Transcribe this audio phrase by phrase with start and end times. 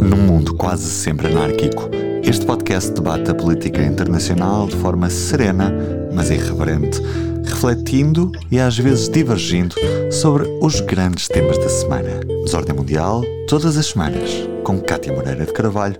[0.00, 1.88] Num mundo quase sempre anárquico,
[2.22, 5.72] este podcast debate a política internacional de forma serena,
[6.12, 7.00] mas irreverente,
[7.44, 9.74] refletindo e às vezes divergindo
[10.10, 12.20] sobre os grandes temas da semana.
[12.44, 14.30] Desordem Mundial, todas as semanas,
[14.64, 15.98] com Cátia Moreira de Carvalho,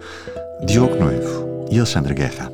[0.67, 2.51] Diogo Noivo e Alexandre Guerra.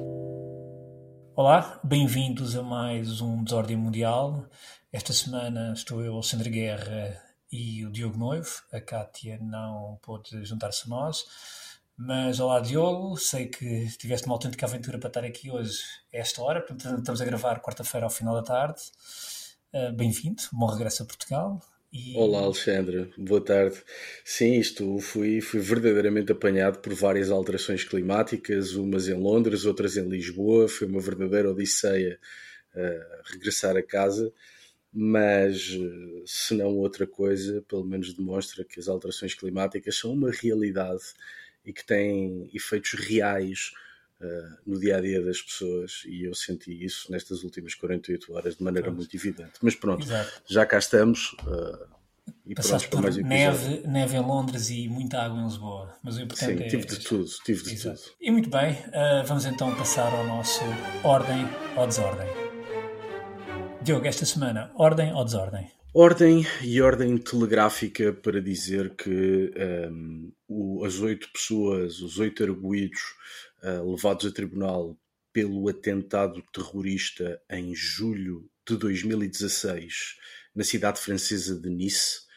[1.34, 4.44] Olá, bem-vindos a mais um Desordem Mundial.
[4.92, 8.62] Esta semana estou eu, Alexandre Guerra e o Diogo Noivo.
[8.72, 11.24] A Cátia não pôde juntar-se a nós.
[11.96, 13.16] Mas olá, Diogo.
[13.16, 15.82] Sei que tiveste uma autêntica aventura para estar aqui hoje,
[16.14, 16.60] a esta hora.
[16.60, 18.80] Portanto, estamos a gravar quarta-feira ao final da tarde.
[19.72, 21.60] Uh, Bem-vindo, bom regresso a Portugal.
[21.92, 22.16] E...
[22.16, 23.12] Olá, Alexandre.
[23.18, 23.82] Boa tarde.
[24.24, 30.08] Sim, isto fui, fui verdadeiramente apanhado por várias alterações climáticas, umas em Londres, outras em
[30.08, 30.68] Lisboa.
[30.68, 32.18] Foi uma verdadeira odisseia
[32.74, 34.32] uh, regressar a casa
[34.92, 35.70] mas
[36.26, 41.02] se não outra coisa, pelo menos demonstra que as alterações climáticas são uma realidade
[41.64, 43.72] e que têm efeitos reais
[44.20, 48.56] uh, no dia a dia das pessoas, e eu senti isso nestas últimas 48 horas
[48.56, 48.98] de maneira pronto.
[48.98, 49.52] muito evidente.
[49.62, 50.42] Mas pronto, Exato.
[50.48, 51.32] já cá estamos.
[51.46, 52.00] Uh,
[52.46, 55.96] e Passaste por mais neve, neve em Londres e muita água em Lisboa.
[56.02, 56.68] Mas o importante Sim, é.
[56.68, 58.00] Tive de tudo, tive de Exato.
[58.00, 58.14] tudo.
[58.20, 60.62] E muito bem, uh, vamos então passar ao nosso
[61.04, 62.49] ordem ou desordem.
[63.82, 65.70] Diogo, esta semana, ordem ou desordem?
[65.94, 69.52] Ordem e ordem telegráfica para dizer que
[69.90, 73.00] um, o, as oito pessoas, os oito arguídos
[73.62, 74.98] uh, levados a tribunal
[75.32, 80.16] pelo atentado terrorista em julho de 2016
[80.54, 82.28] na cidade francesa de Nice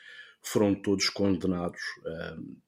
[0.41, 1.81] foram todos condenados,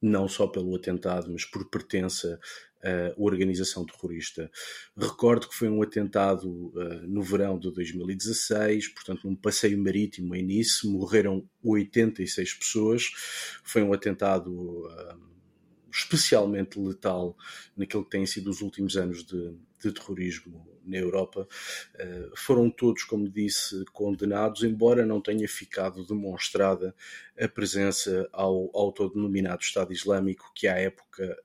[0.02, 2.40] não só pelo atentado, mas por pertença
[2.86, 4.50] uh, organização terrorista.
[4.96, 10.44] Recordo que foi um atentado uh, no verão de 2016, portanto, num passeio marítimo em
[10.44, 13.12] Nice, morreram 86 pessoas.
[13.64, 15.36] Foi um atentado uh,
[15.92, 17.36] especialmente letal
[17.76, 21.48] naquilo que têm sido os últimos anos de, de terrorismo na Europa.
[21.96, 26.94] Uh, foram todos, como disse, condenados, embora não tenha ficado demonstrada
[27.40, 31.36] a presença ao autodenominado Estado Islâmico, que à época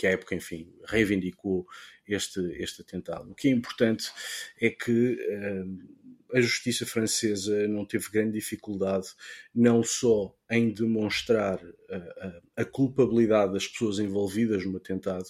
[0.00, 1.66] que à época, enfim, reivindicou
[2.08, 3.30] este, este atentado.
[3.30, 4.10] O que é importante
[4.58, 9.08] é que uh, a justiça francesa não teve grande dificuldade,
[9.54, 15.26] não só em demonstrar uh, a culpabilidade das pessoas envolvidas no atentado,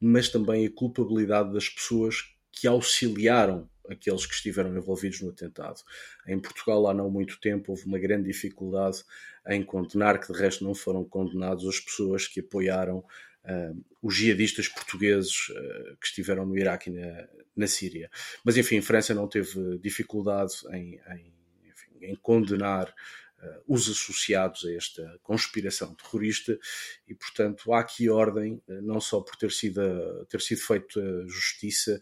[0.00, 5.80] mas também a culpabilidade das pessoas que auxiliaram aqueles que estiveram envolvidos no atentado.
[6.28, 9.02] Em Portugal, há não muito tempo, houve uma grande dificuldade
[9.48, 13.04] em condenar, que de resto não foram condenados, as pessoas que apoiaram
[13.46, 18.10] uh, os jihadistas portugueses uh, que estiveram no Iraque e na, na Síria.
[18.44, 21.32] Mas, enfim, a França não teve dificuldade em, em,
[21.64, 26.58] enfim, em condenar uh, os associados a esta conspiração terrorista
[27.06, 32.00] e, portanto, há aqui ordem, não só por ter sido, ter sido feita justiça,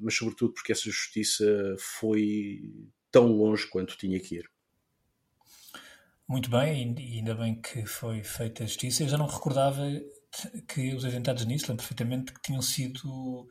[0.00, 2.62] mas, sobretudo, porque essa justiça foi
[3.10, 4.50] tão longe quanto tinha que ir.
[6.30, 9.02] Muito bem, e ainda bem que foi feita a justiça.
[9.02, 9.82] Eu já não recordava
[10.68, 13.48] que os atentados nisso, lembro perfeitamente que tinham sido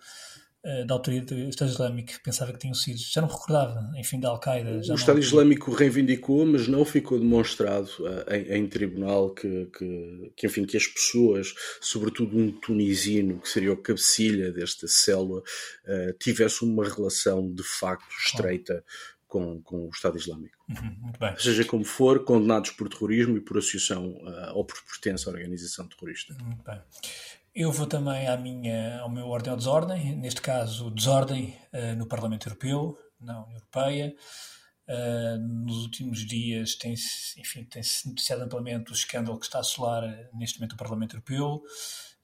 [0.64, 4.30] uh, da autoria do Estado Islâmico, pensava que tinham sido, já não recordava, enfim, da
[4.30, 4.72] Al-Qaeda.
[4.72, 5.24] O Estado não...
[5.24, 10.78] Islâmico reivindicou, mas não ficou demonstrado uh, em, em, tribunal que, que, que, enfim, que
[10.78, 17.52] as pessoas, sobretudo um tunisino, que seria o cabecilha desta célula, uh, tivesse uma relação
[17.54, 18.84] de facto estreita
[19.30, 20.58] com, com o Estado Islâmico.
[20.68, 25.34] Uhum, Seja como for, condenados por terrorismo e por associação uh, ou por pertença à
[25.34, 26.34] organização terrorista.
[26.44, 26.82] Muito bem.
[27.56, 32.08] Eu vou também à minha, ao meu ordem ou desordem, neste caso, desordem uh, no
[32.08, 34.16] Parlamento Europeu, na União Europeia.
[34.88, 37.36] Uh, nos últimos dias tem-se
[37.70, 40.04] tem noticiado amplamente o escândalo que está a assolar
[40.34, 41.62] neste momento o Parlamento Europeu.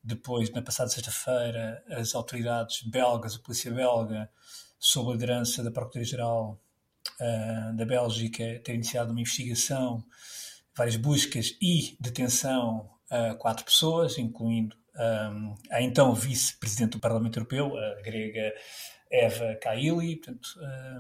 [0.04, 4.30] Depois, na passada sexta-feira, as autoridades belgas, a polícia belga,
[4.80, 6.60] sob a liderança da Procuradoria-Geral
[7.22, 10.04] uh, da Bélgica ter iniciado uma investigação,
[10.76, 17.78] várias buscas e detenção a quatro pessoas, incluindo um, a então vice-presidente do Parlamento Europeu,
[17.78, 18.54] a grega
[19.12, 20.18] Eva Kaili.
[20.18, 20.50] Portanto,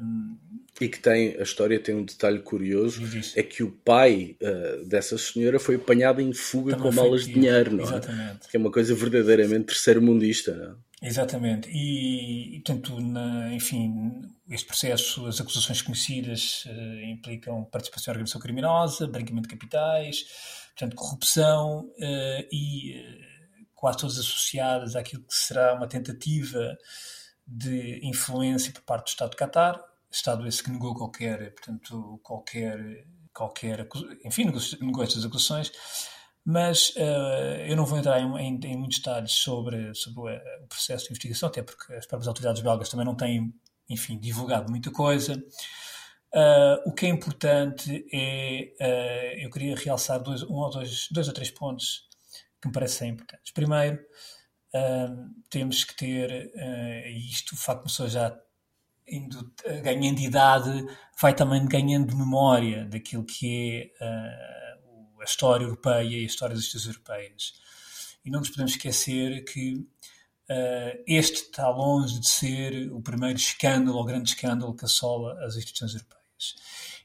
[0.02, 0.38] um...
[0.80, 3.02] E que tem, a história tem um detalhe curioso,
[3.36, 7.34] é que o pai uh, dessa senhora foi apanhado em fuga Também com malas de
[7.34, 7.84] dinheiro, não é?
[7.84, 8.48] Exatamente.
[8.50, 10.85] Que é uma coisa verdadeiramente terceiro-mundista, não é?
[11.02, 11.70] Exatamente.
[11.70, 18.42] E, e portanto, na, enfim, este processo, as acusações conhecidas uh, implicam participação em organização
[18.42, 20.26] criminosa, branqueamento de capitais,
[20.70, 26.78] portanto, corrupção uh, e uh, quase todas associadas àquilo que será uma tentativa
[27.46, 33.06] de influência por parte do Estado de Qatar, Estado esse que negou qualquer, portanto, qualquer,
[33.34, 33.88] qualquer,
[34.24, 34.46] enfim,
[34.82, 35.72] negou estas acusações
[36.46, 41.06] Mas uh, eu não vou entrar em, em, em muitos detalhes sobre, sobre o processo
[41.06, 43.52] de investigação, até porque as próprias autoridades belgas também não têm,
[43.90, 45.44] enfim, divulgado muita coisa.
[46.36, 51.28] Uh, o que é importante é, uh, eu queria realçar dois, um ou dois, dois
[51.30, 52.10] ou três pontos
[52.62, 53.54] que me parecem importantes.
[53.54, 53.98] Primeiro,
[54.76, 56.52] uh, temos que ter,
[57.08, 58.38] e isto o facto pessoa já
[59.08, 59.52] indo,
[59.82, 60.86] ganhando idade,
[61.22, 64.65] vai também ganhando memória daquilo que é
[65.26, 67.54] a história europeia e a história das instituições europeias.
[68.24, 69.86] E não nos podemos esquecer que
[70.48, 75.56] Uh, este está longe de ser o primeiro escândalo ou grande escândalo que assola as
[75.56, 76.56] instituições europeias.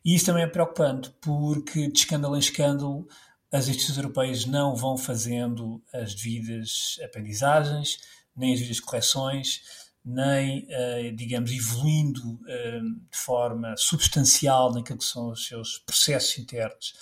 [0.05, 3.09] E isso também é preocupante, porque de escândalo em escândalo
[3.51, 7.97] as instituições europeias não vão fazendo as devidas aprendizagens,
[8.37, 9.63] nem as devidas correções,
[10.05, 16.93] nem, uh, digamos, evoluindo uh, de forma substancial naquilo que são os seus processos internos.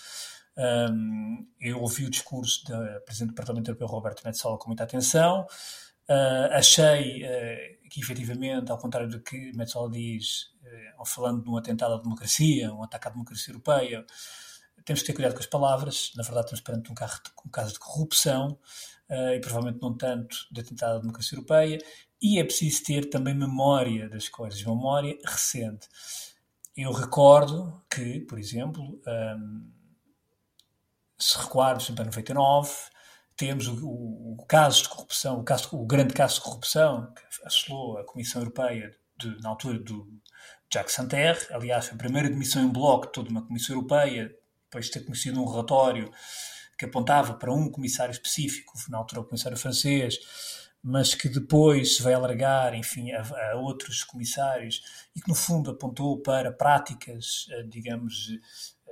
[0.59, 5.47] Um, eu ouvi o discurso da Presidente do Parlamento Europeu, Roberto Metsola, com muita atenção.
[6.09, 10.51] Uh, achei uh, que, efetivamente, ao contrário do que Metzola diz,
[10.99, 14.05] uh, falando de um atentado à democracia, um ataque à democracia europeia,
[14.85, 16.13] temos que ter cuidado com as palavras.
[16.17, 18.59] Na verdade, estamos perante um, carro, um caso de corrupção
[19.11, 21.79] e provavelmente não tanto de atentado à democracia europeia.
[22.21, 25.89] E é preciso ter também memória das coisas, memória recente.
[26.75, 29.71] Eu recordo que, por exemplo, um,
[31.19, 32.71] se recuarmos sempre a 99,
[33.37, 37.23] temos o, o, o, caso de corrupção, o, caso, o grande caso de corrupção que
[37.47, 40.09] assolou a Comissão Europeia de, na altura do
[40.73, 44.35] Jacques Santer, aliás, foi a primeira demissão em bloco de toda uma Comissão Europeia,
[44.65, 46.11] depois de ter conhecido um relatório
[46.79, 50.19] que apontava para um comissário específico, na altura o comissário francês,
[50.83, 54.83] mas que depois se vai alargar, enfim, a, a, outros comissários
[55.15, 58.29] e que no fundo apontou para práticas, eh, digamos,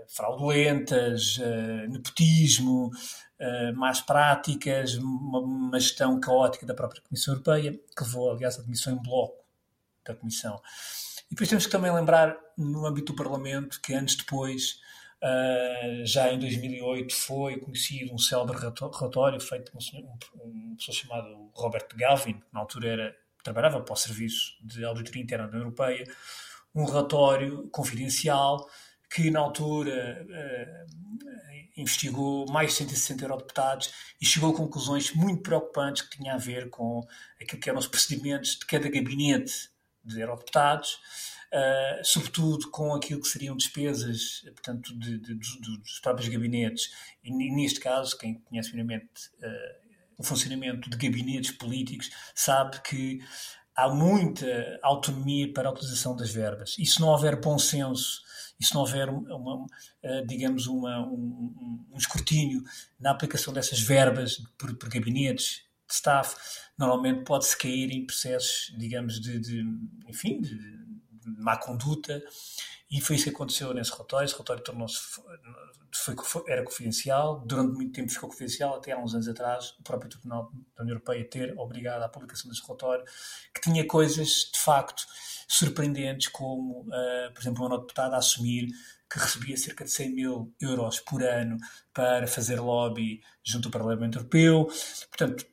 [0.08, 2.90] fraudulentas, eh, nepotismo,
[3.40, 8.62] uh, más práticas, uma, uma, gestão caótica da própria Comissão Europeia, que levou, aliás, à
[8.62, 9.44] demissão em bloco
[10.04, 10.60] da Comissão.
[11.26, 14.80] E depois temos que também lembrar, no âmbito do Parlamento, que antes depois,
[15.22, 19.80] uh, já em 2008, foi conhecido um célebre relatório feito por
[20.42, 25.22] um, pessoa chamado Robert Galvin, que na altura era, trabalhava para o Serviço de Auditoria
[25.22, 26.04] Interna da Europeia,
[26.74, 28.68] um relatório confidencial
[29.16, 33.90] que na altura uh, investigou mais de 160 eurodeputados
[34.20, 37.00] e chegou a conclusões muito preocupantes que tinham a ver com
[37.40, 39.70] aquilo que eram os procedimentos de cada gabinete
[40.04, 40.98] de eurodeputados,
[41.50, 46.90] uh, sobretudo com aquilo que seriam despesas, portanto, de, de, de, dos próprios gabinetes,
[47.24, 49.86] e neste caso, quem conhece minimamente uh,
[50.18, 53.20] o funcionamento de gabinetes políticos sabe que
[53.74, 56.76] há muita autonomia para a utilização das verbas.
[56.78, 58.25] E se não houver bom senso
[58.58, 59.66] e se não houver, uma,
[60.02, 62.62] eh, digamos, uma, um, um, escrutínio
[62.98, 66.36] na aplicação dessas verbas por, por gabinetes de staff,
[66.78, 69.62] normalmente pode-se cair em processos, digamos, de, de
[70.08, 70.85] enfim, de, de
[71.38, 72.22] má conduta,
[72.90, 74.24] e foi isso que aconteceu nesse relatório.
[74.24, 75.20] Esse relatório tornou-se
[76.46, 80.52] era confidencial, durante muito tempo ficou confidencial, até há uns anos atrás, o próprio Tribunal
[80.76, 83.04] da União Europeia ter obrigado à publicação desse relatório,
[83.54, 85.06] que tinha coisas de facto
[85.48, 88.68] surpreendentes, como, uh, por exemplo, uma deputada a assumir
[89.10, 91.56] que recebia cerca de 100 mil euros por ano
[91.94, 94.68] para fazer lobby junto ao Parlamento Europeu.
[95.08, 95.46] Portanto,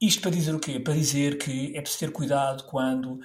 [0.00, 0.78] isto para dizer o quê?
[0.78, 3.18] Para dizer que é preciso ter cuidado quando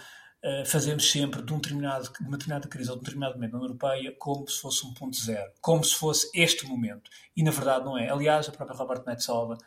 [0.66, 3.58] fazemos sempre de, um determinado, de uma determinada crise ou de um determinado momento na
[3.60, 7.10] União Europeia como se fosse um ponto zero, como se fosse este momento.
[7.36, 8.10] E na verdade não é.
[8.10, 9.58] Aliás, a própria Roberto Metsola,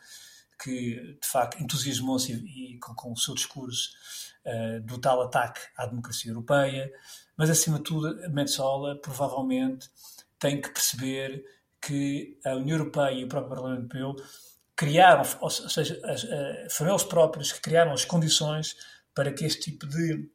[0.61, 3.89] que de facto entusiasmou-se e, com, com, o seu discurso
[4.45, 6.91] uh, do tal ataque à democracia europeia,
[7.35, 9.89] mas acima de tudo, Metsola provavelmente
[10.39, 11.43] tem que perceber
[11.81, 14.25] que a União Europeia e o próprio Parlamento Europeu
[14.75, 18.75] criaram, ou seja, as, uh, foram eles próprios que criaram as condições
[19.13, 20.29] para que este tipo de,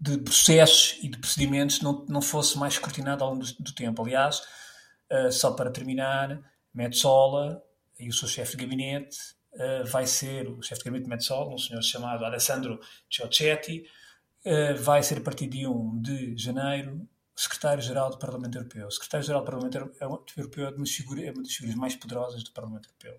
[0.00, 4.02] de processos e de procedimentos não, não fosse mais escrutinado ao longo do, do tempo.
[4.02, 4.42] Aliás,
[5.10, 6.40] uh, só para terminar,
[6.72, 7.62] Metsola
[7.98, 9.16] e o seu chefe de gabinete
[9.54, 13.86] uh, vai ser o chefe de gabinete de Metsola, um senhor chamado Alessandro Ciocetti,
[14.44, 18.86] uh, vai ser a partir de 1 de janeiro secretário-geral do Parlamento Europeu.
[18.86, 19.76] O secretário-geral do Parlamento
[20.36, 23.18] Europeu é uma, figura, é uma das figuras mais poderosas do Parlamento Europeu,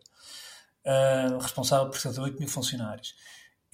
[1.42, 3.14] responsável por cerca de 8 mil funcionários.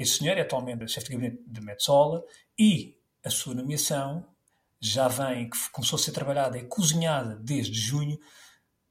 [0.02, 2.24] Esse senhor é atualmente chefe de gabinete de Metsola
[2.58, 4.26] e a sua nomeação
[4.80, 8.20] já vem, que começou a ser trabalhada e cozinhada desde junho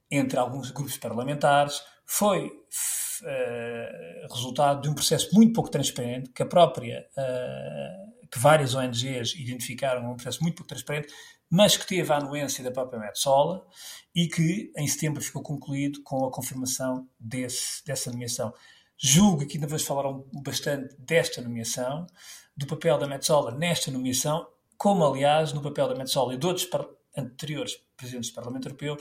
[0.09, 6.47] entre alguns grupos parlamentares, foi uh, resultado de um processo muito pouco transparente que a
[6.47, 11.12] própria uh, que várias ONGs identificaram um processo muito pouco transparente,
[11.49, 13.67] mas que teve a anuência da própria Metsola
[14.14, 18.55] e que em setembro ficou concluído com a confirmação desse, dessa nomeação.
[19.02, 22.07] Julgo que ainda vamos falar bastante desta nomeação,
[22.54, 26.69] do papel da Metsola nesta nomeação, como aliás no papel da Metsola e de outros
[27.16, 28.99] anteriores presidentes do Parlamento Europeu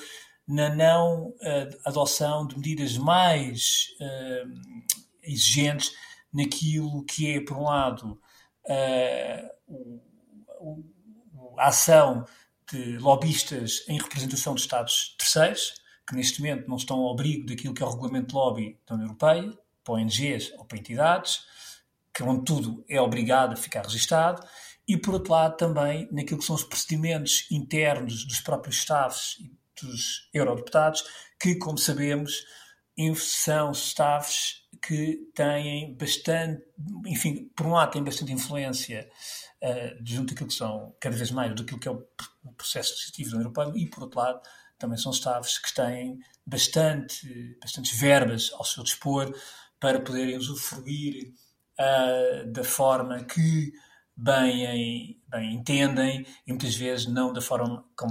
[0.48, 4.50] na não uh, adoção de medidas mais uh,
[5.22, 5.92] exigentes
[6.34, 8.20] naquilo que é, por um lado,
[8.70, 9.60] uh,
[11.58, 12.26] a ação
[12.72, 15.74] de lobistas em representação de Estados terceiros,
[16.08, 18.96] que neste momento não estão ao abrigo daquilo que é o regulamento de lobby da
[18.96, 21.42] União Europeia, para ONGs ou para entidades,
[22.14, 24.46] que onde tudo é obrigado a ficar registado,
[24.88, 29.60] e por outro lado também naquilo que são os procedimentos internos dos próprios staffs e
[29.82, 31.04] dos eurodeputados,
[31.40, 32.44] que, como sabemos,
[33.16, 36.64] são staffs que têm bastante,
[37.06, 39.10] enfim, por um lado têm bastante influência
[39.64, 42.06] uh, junto daquilo que são, cada vez mais, do que é o,
[42.44, 44.42] o processo legislativo da União Europeia, e por outro lado
[44.78, 49.34] também são staffs que têm bastante, bastantes verbas ao seu dispor
[49.80, 51.34] para poderem usufruir
[51.80, 53.72] uh, da forma que
[54.16, 58.08] bem, bem entendem e muitas vezes não da forma com,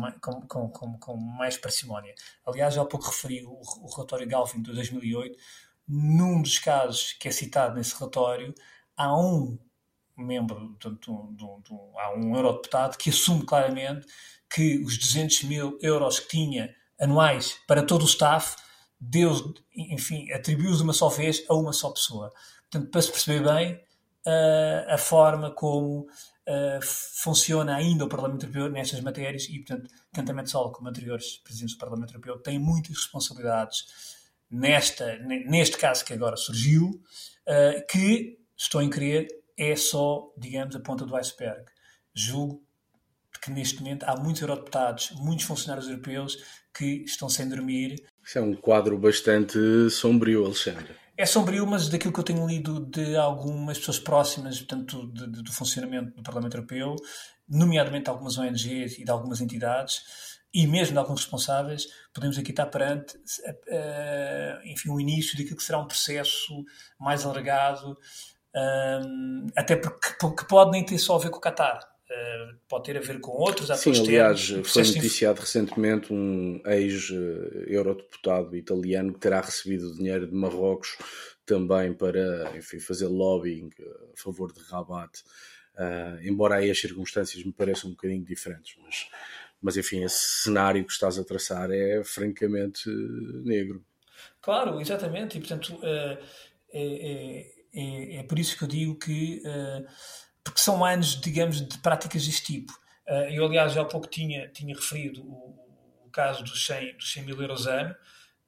[0.48, 2.14] com, com, com, mais parcimónia.
[2.46, 5.38] Aliás, há pouco referi o, o relatório Galvin de 2008.
[5.86, 8.54] Num dos casos que é citado nesse relatório,
[8.96, 9.58] há um
[10.16, 11.34] membro, portanto,
[11.96, 14.06] há um eurodeputado que assume claramente
[14.50, 18.56] que os 200 mil euros que tinha anuais para todo o staff,
[19.00, 19.42] Deus,
[19.74, 22.32] enfim, atribuiu-os de uma só vez a uma só pessoa.
[22.70, 23.74] Portanto, para se perceber bem,
[24.26, 30.30] uh, a forma como uh, funciona ainda o Parlamento Europeu nestas matérias e, portanto, tanto
[30.30, 33.86] a Metsola como anteriores presidentes do Parlamento Europeu têm muitas responsabilidades
[34.50, 37.02] nesta, neste caso que agora surgiu,
[37.46, 41.64] uh, que, estou em crer, é só, digamos, a ponta do iceberg.
[42.12, 42.62] Julgo
[43.40, 46.36] que neste momento há muitos eurodeputados, muitos funcionários europeus
[46.76, 48.04] que estão sem dormir.
[48.28, 49.58] Isso é um quadro bastante
[49.88, 50.94] sombrio, Alexandre.
[51.16, 55.42] É sombrio, mas daquilo que eu tenho lido de algumas pessoas próximas, portanto, de, de,
[55.42, 56.94] do funcionamento do Parlamento Europeu,
[57.48, 60.02] nomeadamente algumas ONGs e de algumas entidades,
[60.52, 65.62] e mesmo de alguns responsáveis, podemos aqui estar perante, uh, enfim, o início daquilo que
[65.62, 66.52] será um processo
[67.00, 67.96] mais alargado,
[68.54, 71.80] um, eh, até porque que pode nem ter só a ver com o Qatar.
[72.18, 78.56] Uh, pode ter a ver com outros Sim, aliás, termos, foi noticiado recentemente um ex-eurodeputado
[78.56, 80.96] italiano que terá recebido dinheiro de Marrocos
[81.46, 85.20] também para enfim, fazer lobbying a favor de Rabat,
[85.74, 89.06] uh, embora aí as circunstâncias me pareçam um bocadinho diferentes, mas,
[89.60, 92.88] mas enfim, esse cenário que estás a traçar é francamente
[93.44, 93.84] negro.
[94.40, 96.18] Claro, exatamente, e portanto uh,
[96.72, 99.42] é, é, é, por isso que eu digo que
[100.48, 102.72] porque são anos, digamos, de práticas deste tipo.
[103.06, 105.54] Uh, eu, aliás, já há pouco tinha, tinha referido o,
[106.06, 107.94] o caso dos 100, dos 100 mil euros ano,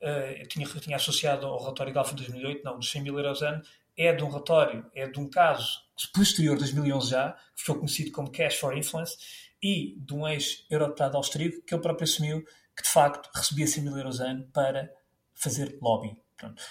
[0.00, 0.06] uh,
[0.38, 3.62] eu, tinha, tinha associado ao relatório Galfa de 2008, não, dos 100 mil euros ano,
[3.98, 5.82] é de um relatório, é de um caso
[6.14, 9.18] posterior, 2011 já, que foi conhecido como Cash for Influence,
[9.62, 12.42] e de um ex-eurodeputado austríaco que ele próprio assumiu
[12.74, 14.90] que, de facto, recebia 100 mil euros ano para
[15.34, 16.16] fazer lobby.
[16.38, 16.62] Portanto,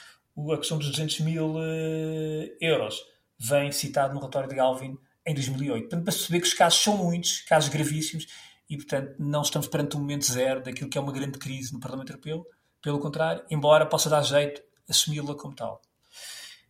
[0.52, 3.00] a questão dos 200 mil uh, euros
[3.38, 4.98] vem citado no relatório de Galvin
[5.30, 5.82] em 2008.
[5.82, 8.26] Portanto, para perceber que os casos são muitos, casos gravíssimos,
[8.70, 11.80] e, portanto, não estamos perante um momento zero daquilo que é uma grande crise no
[11.80, 12.46] Parlamento Europeu.
[12.82, 15.82] Pelo contrário, embora possa dar jeito assumi-la como tal.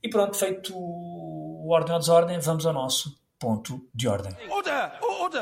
[0.02, 4.34] E pronto, feito o ordem ou desordem, vamos ao nosso ponto de ordem.
[4.50, 5.04] Order!
[5.04, 5.42] Order!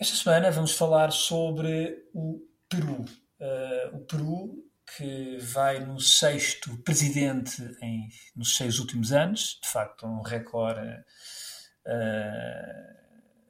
[0.00, 3.04] Esta semana vamos falar sobre o Peru.
[3.40, 10.06] Uh, o Peru que vai no sexto presidente em, nos seis últimos anos, de facto
[10.06, 11.04] um recorde uh,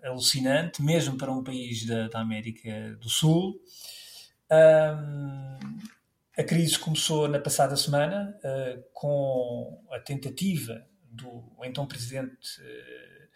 [0.03, 3.61] alucinante, mesmo para um país da, da América do Sul.
[4.51, 5.79] Um,
[6.39, 13.29] a crise começou na passada semana uh, com a tentativa do então presidente uh,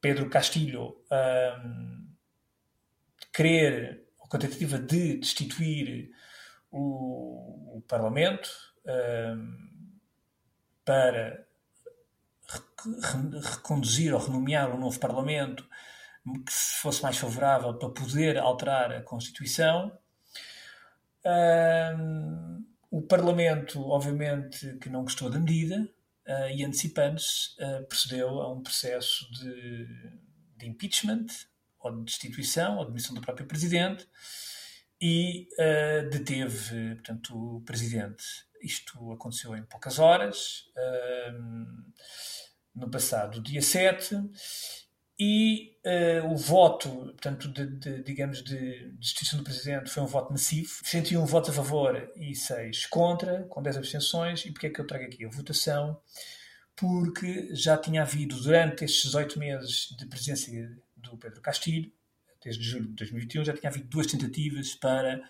[0.00, 2.08] Pedro Castilho um,
[3.32, 6.10] querer, com a tentativa de destituir
[6.70, 8.50] o, o Parlamento
[8.86, 9.98] um,
[10.84, 11.46] para
[13.42, 15.66] reconduzir ou renomear um novo Parlamento
[16.24, 19.92] que fosse mais favorável para poder alterar a Constituição.
[21.24, 25.88] Um, o Parlamento, obviamente, que não gostou da medida
[26.26, 29.86] uh, e, antecipando-se, uh, procedeu a um processo de,
[30.56, 31.26] de, impeachment,
[31.78, 34.06] ou de destituição, ou de demissão do próprio Presidente,
[35.00, 38.24] e uh, deteve, portanto, o Presidente.
[38.62, 40.66] Isto aconteceu em poucas horas
[42.74, 44.16] no passado dia 7
[45.22, 50.32] e uh, o voto, portanto, de, de, digamos, de destituição do Presidente foi um voto
[50.32, 54.46] massivo, 101 votos a favor e 6 contra, com 10 abstenções.
[54.46, 56.00] E porquê é que eu trago aqui a votação?
[56.74, 61.92] Porque já tinha havido, durante estes 18 meses de presidência do Pedro Castilho,
[62.42, 65.20] desde julho de 2021, já tinha havido duas tentativas para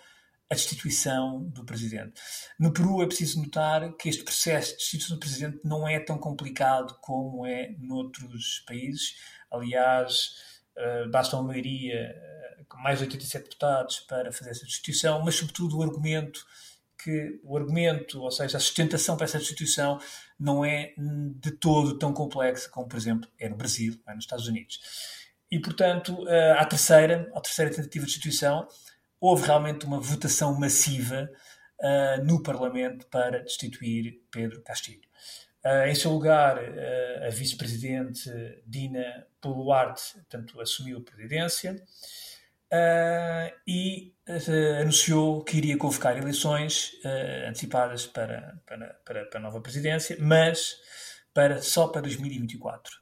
[0.50, 2.20] a destituição do presidente.
[2.58, 6.18] No Peru é preciso notar que este processo de destituição do presidente não é tão
[6.18, 9.14] complicado como é noutros países.
[9.48, 10.34] Aliás,
[10.76, 12.16] uh, basta uma maioria
[12.60, 16.44] uh, com mais de 87 deputados para fazer essa destituição, mas sobretudo o argumento
[17.02, 19.98] que o argumento, ou seja, a sustentação para essa destituição
[20.38, 24.46] não é de todo tão complexa como, por exemplo, é no Brasil, é nos Estados
[24.46, 24.80] Unidos.
[25.50, 28.68] E, portanto, uh, à terceira, à terceira tentativa de destituição,
[29.20, 31.30] houve realmente uma votação massiva
[31.80, 35.08] uh, no Parlamento para destituir Pedro Castilho.
[35.64, 38.30] Uh, em seu lugar, uh, a vice-presidente
[38.66, 41.82] Dina Poluarte, portanto, assumiu a presidência
[43.66, 44.14] e
[44.80, 46.92] anunciou que iria convocar eleições
[47.48, 50.76] antecipadas para, para, para, para, a nova presidência, mas
[51.34, 52.92] para, só para 2024.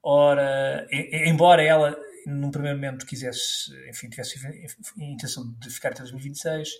[0.00, 6.68] Ora, embora ela num primeiro momento quisesse, enfim, tivesse a intenção de ficar até 2026,
[6.68, 6.74] uh,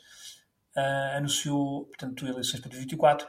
[0.76, 3.26] ah, anunciou, portanto, eleições para 2024,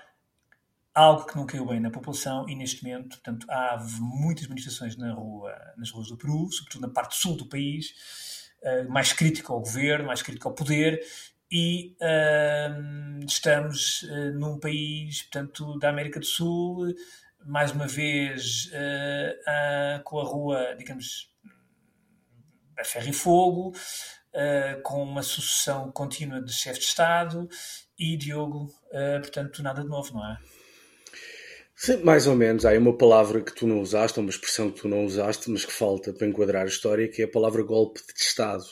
[0.94, 5.14] algo que não caiu bem na população e neste momento, portanto, há muitas manifestações na
[5.14, 9.60] rua, nas ruas do Peru, sobretudo na parte sul do país, uh, mais crítica ao
[9.60, 11.02] governo, mais crítica ao poder
[11.50, 16.96] e uh, estamos num país, portanto, da América do Sul,
[17.46, 18.72] mais uma vez
[20.06, 21.32] com a rua, digamos,
[22.82, 27.48] a ferro e fogo, uh, com uma sucessão contínua de chefes de Estado
[27.98, 30.38] e Diogo, uh, portanto, nada de novo, não é?
[31.76, 32.64] Sim, mais ou menos.
[32.64, 35.72] Há uma palavra que tu não usaste, uma expressão que tu não usaste, mas que
[35.72, 38.64] falta para enquadrar a história, que é a palavra golpe de Estado.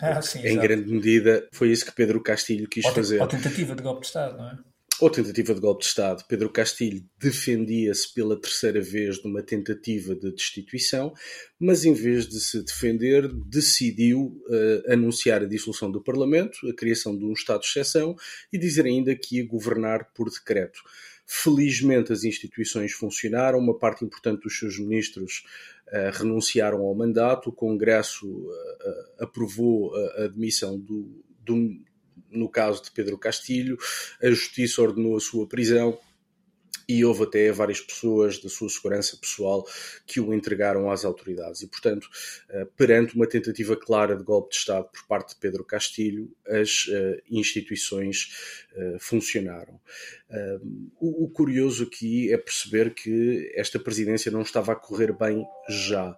[0.00, 0.62] Ah, sim, em exato.
[0.62, 3.20] grande medida foi isso que Pedro Castilho quis ou fazer.
[3.20, 4.58] Ou tentativa de golpe de Estado, não é?
[5.00, 6.24] Ou tentativa de golpe de Estado.
[6.28, 11.12] Pedro Castilho defendia-se pela terceira vez numa tentativa de destituição,
[11.58, 17.16] mas em vez de se defender, decidiu uh, anunciar a dissolução do Parlamento, a criação
[17.16, 18.14] de um Estado de exceção
[18.52, 20.80] e dizer ainda que ia governar por decreto.
[21.26, 25.44] Felizmente as instituições funcionaram, uma parte importante dos seus ministros
[25.88, 31.82] uh, renunciaram ao mandato, o Congresso uh, aprovou a admissão do, do
[32.34, 33.78] no caso de Pedro Castilho,
[34.22, 35.98] a Justiça ordenou a sua prisão
[36.88, 39.66] e houve até várias pessoas da sua segurança pessoal
[40.06, 41.62] que o entregaram às autoridades.
[41.62, 42.08] E, portanto,
[42.50, 46.86] eh, perante uma tentativa clara de golpe de Estado por parte de Pedro Castilho, as
[46.90, 49.80] eh, instituições eh, funcionaram.
[50.98, 56.16] O curioso aqui é perceber que esta presidência não estava a correr bem já.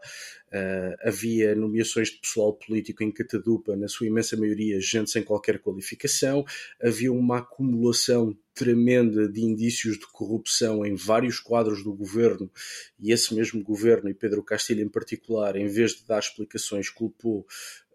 [0.56, 5.58] Uh, havia nomeações de pessoal político em Catadupa, na sua imensa maioria, gente sem qualquer
[5.58, 6.44] qualificação,
[6.80, 12.50] havia uma acumulação tremenda de indícios de corrupção em vários quadros do governo,
[12.98, 17.46] e esse mesmo governo, e Pedro Castilho em particular, em vez de dar explicações, culpou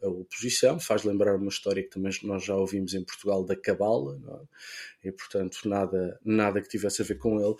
[0.03, 0.79] a oposição.
[0.79, 4.19] Faz lembrar uma história que também nós já ouvimos em Portugal da Cabala,
[5.03, 5.07] é?
[5.07, 7.55] e portanto nada, nada que tivesse a ver com ele.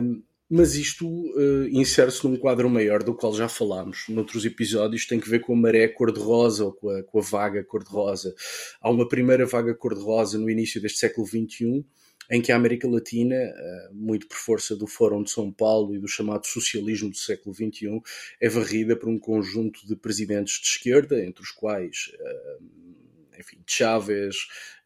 [0.00, 0.22] Um,
[0.54, 5.30] mas isto uh, insere-se num quadro maior do qual já falámos noutros episódios, tem que
[5.30, 8.34] ver com a maré cor-de-rosa ou com a, com a vaga cor-de-rosa.
[8.78, 11.82] Há uma primeira vaga cor-de-rosa no início deste século XXI,
[12.30, 15.98] em que a América Latina, uh, muito por força do Fórum de São Paulo e
[15.98, 18.02] do chamado socialismo do século XXI,
[18.38, 22.91] é varrida por um conjunto de presidentes de esquerda, entre os quais uh,
[23.38, 24.36] enfim, Chávez,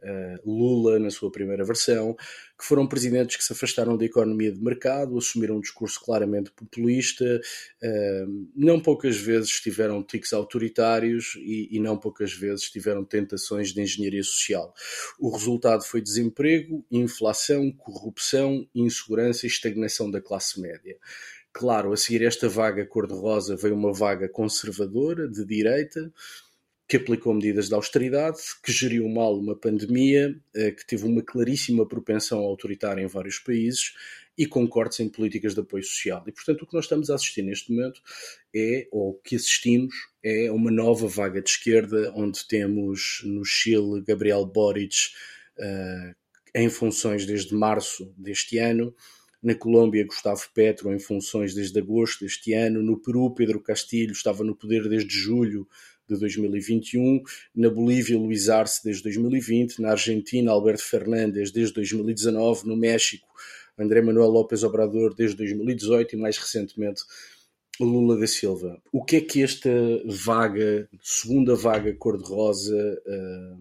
[0.02, 2.14] uh, Lula na sua primeira versão,
[2.58, 7.24] que foram presidentes que se afastaram da economia de mercado, assumiram um discurso claramente populista,
[7.82, 13.80] uh, não poucas vezes tiveram tiques autoritários e, e não poucas vezes tiveram tentações de
[13.80, 14.72] engenharia social.
[15.18, 20.96] O resultado foi desemprego, inflação, corrupção, insegurança e estagnação da classe média.
[21.58, 26.12] Claro, a seguir esta vaga cor-de-rosa veio uma vaga conservadora, de direita,
[26.88, 31.86] que aplicou medidas de austeridade, que geriu mal uma pandemia, eh, que teve uma claríssima
[31.86, 33.92] propensão autoritária em vários países
[34.38, 36.22] e com cortes em políticas de apoio social.
[36.26, 38.00] E, portanto, o que nós estamos a assistir neste momento
[38.54, 44.02] é, ou o que assistimos, é uma nova vaga de esquerda, onde temos no Chile
[44.06, 44.94] Gabriel Boric
[45.58, 46.14] uh,
[46.54, 48.94] em funções desde março deste ano,
[49.42, 54.42] na Colômbia Gustavo Petro em funções desde agosto deste ano, no Peru Pedro Castilho estava
[54.42, 55.68] no poder desde julho
[56.08, 57.22] de 2021,
[57.54, 63.26] na Bolívia Luiz Arce desde 2020, na Argentina Alberto Fernandes desde 2019, no México
[63.78, 67.02] André Manuel López Obrador desde 2018 e mais recentemente
[67.78, 68.80] Lula da Silva.
[68.90, 69.70] O que é que esta
[70.06, 73.58] vaga, segunda vaga cor-de-rosa, uh,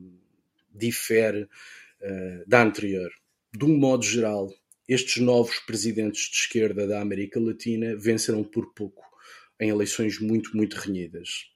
[0.73, 3.11] difere uh, da anterior?
[3.53, 4.53] De um modo geral,
[4.87, 9.03] estes novos presidentes de esquerda da América Latina venceram por pouco
[9.59, 11.51] em eleições muito, muito renhidas.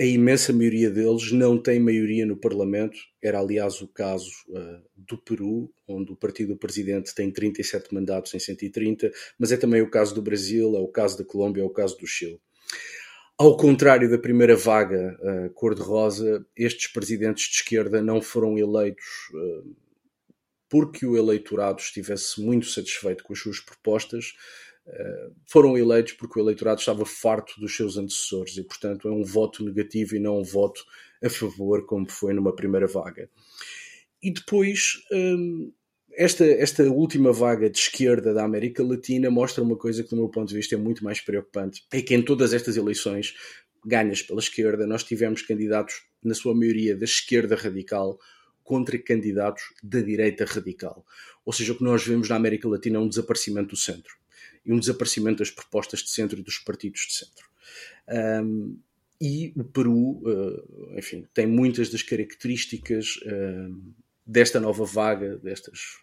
[0.00, 2.98] A imensa maioria deles não tem maioria no Parlamento.
[3.22, 8.34] Era, aliás, o caso uh, do Peru, onde o partido do presidente tem 37 mandatos
[8.34, 11.64] em 130, mas é também o caso do Brasil, é o caso da Colômbia, é
[11.64, 12.40] o caso do Chile.
[13.38, 19.76] Ao contrário da primeira vaga uh, cor-de-rosa, estes presidentes de esquerda não foram eleitos uh,
[20.68, 24.34] porque o eleitorado estivesse muito satisfeito com as suas propostas,
[25.46, 29.64] foram eleitos porque o eleitorado estava farto dos seus antecessores e, portanto, é um voto
[29.64, 30.84] negativo e não um voto
[31.22, 33.28] a favor, como foi numa primeira vaga.
[34.22, 35.72] E depois, hum,
[36.12, 40.28] esta, esta última vaga de esquerda da América Latina mostra uma coisa que, do meu
[40.28, 43.34] ponto de vista, é muito mais preocupante: é que em todas estas eleições
[43.86, 48.18] ganhas pela esquerda, nós tivemos candidatos, na sua maioria, da esquerda radical
[48.62, 51.04] contra candidatos da direita radical.
[51.44, 54.14] Ou seja, o que nós vemos na América Latina é um desaparecimento do centro
[54.64, 57.48] e um desaparecimento das propostas de centro e dos partidos de centro.
[58.08, 58.78] Um,
[59.20, 63.94] e o Peru, uh, enfim, tem muitas das características uh,
[64.26, 65.98] desta nova vaga, destas,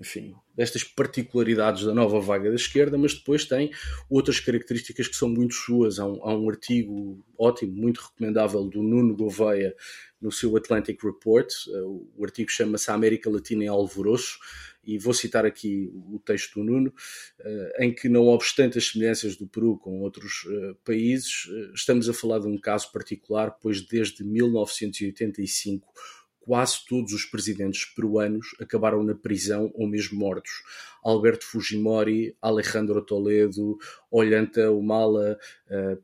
[0.00, 3.70] enfim, destas particularidades da nova vaga da esquerda, mas depois tem
[4.08, 5.98] outras características que são muito suas.
[5.98, 9.74] Há um, há um artigo ótimo, muito recomendável do Nuno Gouveia
[10.20, 11.48] no seu Atlantic Report.
[11.68, 14.38] Uh, o artigo chama-se América Latina em Alvoroço
[14.86, 16.94] e vou citar aqui o texto do Nuno,
[17.40, 22.08] eh, em que, não obstante as semelhanças do Peru com outros eh, países, eh, estamos
[22.08, 25.92] a falar de um caso particular, pois desde 1985
[26.38, 30.62] quase todos os presidentes peruanos acabaram na prisão ou mesmo mortos.
[31.02, 33.76] Alberto Fujimori, Alejandro Toledo,
[34.08, 35.36] Ollanta Humala,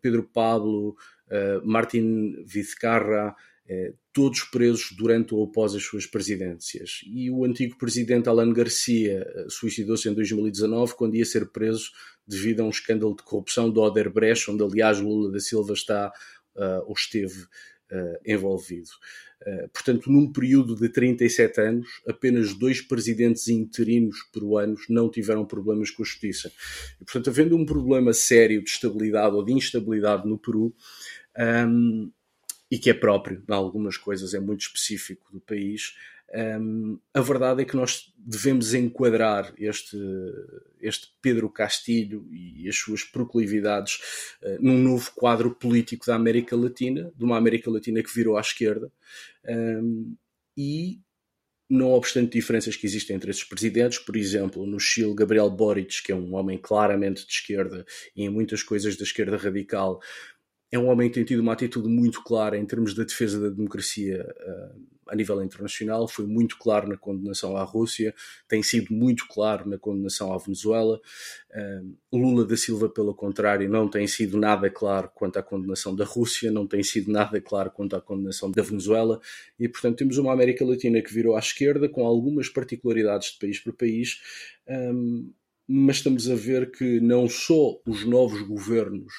[0.00, 0.96] Pedro Pablo,
[1.62, 3.36] Martin Vizcarra,
[4.12, 7.00] todos presos durante ou após as suas presidências.
[7.06, 11.90] E o antigo presidente Alan Garcia eh, suicidou-se em 2019 quando ia ser preso
[12.26, 16.12] devido a um escândalo de corrupção do Odebrecht, onde aliás Lula da Silva está
[16.56, 18.90] uh, ou esteve uh, envolvido.
[19.42, 25.90] Uh, portanto, num período de 37 anos, apenas dois presidentes interinos peruanos não tiveram problemas
[25.90, 26.52] com a justiça.
[27.00, 30.72] E, portanto, havendo um problema sério de estabilidade ou de instabilidade no Peru,
[31.66, 32.12] um,
[32.72, 35.94] e que é próprio, em algumas coisas é muito específico do país,
[36.58, 39.98] um, a verdade é que nós devemos enquadrar este,
[40.80, 43.98] este Pedro Castilho e as suas proclividades
[44.42, 48.40] uh, num novo quadro político da América Latina, de uma América Latina que virou à
[48.40, 48.90] esquerda,
[49.46, 50.16] um,
[50.56, 50.98] e
[51.72, 56.12] não obstante diferenças que existem entre esses presidentes, por exemplo, no Chile, Gabriel Boric, que
[56.12, 60.00] é um homem claramente de esquerda e em muitas coisas da esquerda radical,
[60.72, 63.50] é um homem que tem tido uma atitude muito clara em termos da defesa da
[63.50, 68.14] democracia uh, a nível internacional, foi muito claro na condenação à Rússia,
[68.48, 70.98] tem sido muito claro na condenação à Venezuela.
[71.50, 76.06] Uh, Lula da Silva, pelo contrário, não tem sido nada claro quanto à condenação da
[76.06, 79.20] Rússia, não tem sido nada claro quanto à condenação da Venezuela,
[79.60, 83.60] e portanto temos uma América Latina que virou à esquerda, com algumas particularidades de país
[83.60, 84.22] para país.
[84.66, 85.30] Um,
[85.68, 89.12] mas estamos a ver que não só os novos governos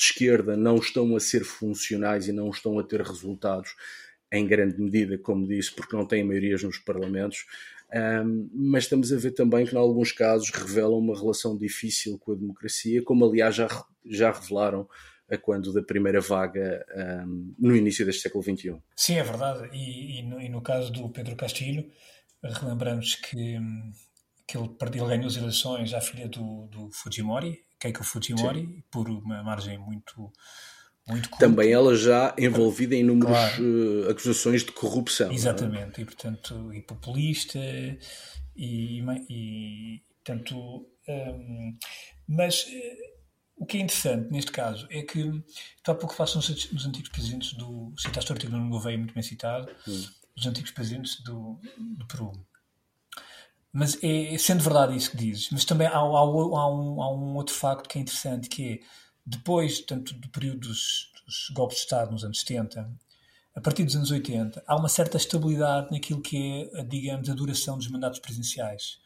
[0.00, 3.74] de esquerda não estão a ser funcionais e não estão a ter resultados
[4.32, 7.44] em grande medida, como disse, porque não têm maiorias nos parlamentos,
[8.24, 12.32] um, mas estamos a ver também que, em alguns casos, revelam uma relação difícil com
[12.32, 13.68] a democracia, como aliás já,
[14.06, 14.88] já revelaram
[15.28, 16.84] a quando da primeira vaga
[17.26, 18.76] um, no início deste século XXI.
[18.96, 19.68] Sim, é verdade.
[19.76, 21.90] E, e, no, e no, caso do Pedro Castilho,
[22.42, 23.58] relembramos que,
[24.46, 28.82] que ele, ele ganhou as eleições à filha do, do Fujimori, Keiko Fujimori, Sim.
[28.90, 30.30] por uma margem muito.
[31.08, 33.64] Muito Também ela já envolvida em inúmeras claro.
[33.64, 35.30] uh, acusações de corrupção.
[35.30, 35.34] É?
[35.34, 36.02] Exatamente, é?
[36.02, 37.58] e portanto, e populista,
[38.54, 41.76] e, e portanto, um,
[42.28, 43.10] mas uh,
[43.56, 45.42] o que é interessante neste caso é que,
[45.86, 47.92] há pouco faço nos, nos antigos presidentes do.
[47.98, 50.04] Citaste o artigo do Gouveia, muito bem citado, hum.
[50.36, 52.32] dos antigos presidentes do, do Peru.
[53.72, 57.36] Mas é, sendo verdade isso que dizes, mas também há, há, há, um, há um
[57.36, 58.80] outro facto que é interessante, que é,
[59.24, 62.90] depois tanto do período dos, dos golpes de Estado nos anos 70,
[63.54, 67.76] a partir dos anos 80, há uma certa estabilidade naquilo que é, digamos, a duração
[67.76, 68.98] dos mandatos presidenciais.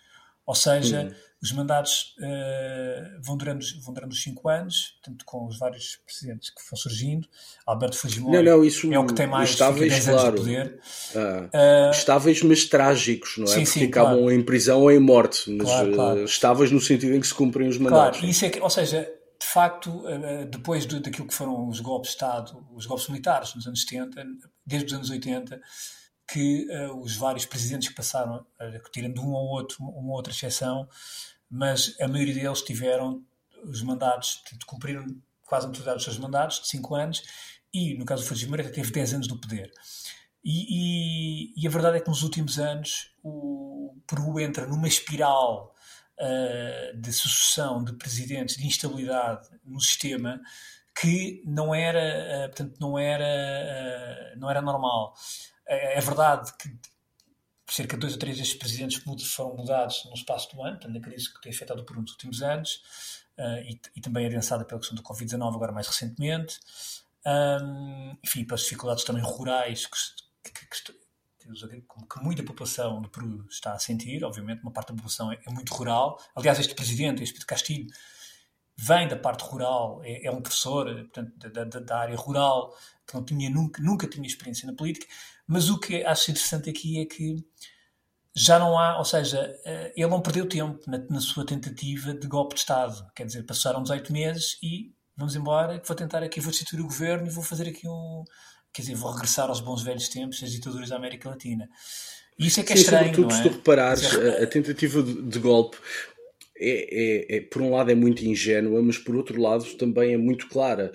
[0.46, 1.14] Ou seja, uhum.
[1.42, 6.50] os mandatos uh, vão, durando, vão durando os cinco anos, tanto com os vários presidentes
[6.50, 7.26] que vão surgindo.
[7.66, 10.20] Alberto Fujimori não, não, isso, é o que tem mais estáveis, 10 claro.
[10.20, 10.80] anos de poder.
[11.16, 13.48] Ah, uh, estáveis, mas trágicos, não é?
[13.48, 15.50] Sim, Porque sim, acabam em prisão ou em morte.
[15.50, 16.24] Mas claro, claro.
[16.24, 18.18] estáveis no sentido em que se cumprem os mandatos.
[18.18, 20.04] Claro, isso é que, ou seja, de facto,
[20.50, 24.26] depois daquilo que foram os golpes de Estado, os golpes militares nos anos 70,
[24.66, 25.60] desde os anos 80,
[26.26, 30.88] que uh, os vários presidentes que passaram, uh, tirando um ou outro, uma outra exceção,
[31.50, 33.22] mas a maioria deles tiveram
[33.64, 35.06] os mandatos, cumpriram
[35.42, 37.22] quase a totalidade dos seus mandatos, de 5 anos,
[37.72, 39.72] e no caso do Fujimori até teve 10 anos no poder.
[40.44, 40.66] E,
[41.56, 45.74] e, e, a verdade é que nos últimos anos o Peru entra numa espiral
[46.20, 50.40] uh, de sucessão de presidentes, de instabilidade no sistema
[50.94, 55.14] que não era, uh, portanto, não era, uh, não era normal.
[55.66, 56.68] É, é verdade que
[57.66, 61.00] cerca de dois ou três destes presidentes foram mudados no espaço do ano, portanto, a
[61.00, 62.82] crise que tem afetado o Peru nos últimos anos,
[63.38, 66.60] uh, e, e, também adensada pela questão do Covid-19 agora mais recentemente.
[67.26, 73.72] Um, enfim, pelas dificuldades também rurais que, que, que, que, muita população do Peru está
[73.72, 76.20] a sentir, obviamente, uma parte da população é, é muito rural.
[76.34, 77.86] Aliás, este presidente, este Pedro Castilho,
[78.76, 83.14] vem da parte rural, é, é um professor portanto, da, da, da, área rural, que
[83.14, 85.06] não tinha, nunca, nunca tinha experiência na política,
[85.46, 87.44] mas o que acho interessante aqui é que
[88.34, 92.26] já não há, ou seja, eh, ele não perdeu tempo na, na sua tentativa de
[92.26, 93.06] golpe de Estado.
[93.14, 97.26] Quer dizer, passaram 18 meses e vamos embora, vou tentar aqui, vou destituir o governo
[97.28, 98.24] e vou fazer aqui um.
[98.72, 101.68] Quer dizer, vou regressar aos bons velhos tempos das ditaduras da América Latina.
[102.36, 103.14] E isso é que é Sim, estranho.
[103.14, 103.36] Sobretudo, é?
[103.36, 104.42] se tu reparares, é...
[104.42, 105.76] a tentativa de, de golpe
[106.58, 110.16] é, é, é, por um lado é muito ingênua, mas por outro lado também é
[110.16, 110.92] muito clara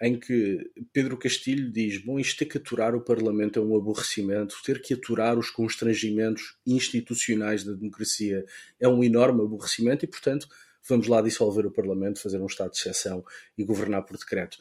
[0.00, 4.56] em que Pedro Castilho diz: Bom, isto ter que aturar o Parlamento é um aborrecimento,
[4.64, 8.44] ter que aturar os constrangimentos institucionais da democracia
[8.80, 10.48] é um enorme aborrecimento e, portanto,
[10.88, 13.22] vamos lá dissolver o Parlamento, fazer um estado de exceção
[13.58, 14.56] e governar por decreto.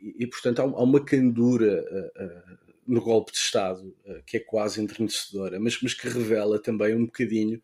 [0.00, 4.80] E, portanto, há, uma candura uh, uh, no golpe de Estado uh, que é quase
[4.80, 7.60] entrenecedora, mas, mas que revela também um bocadinho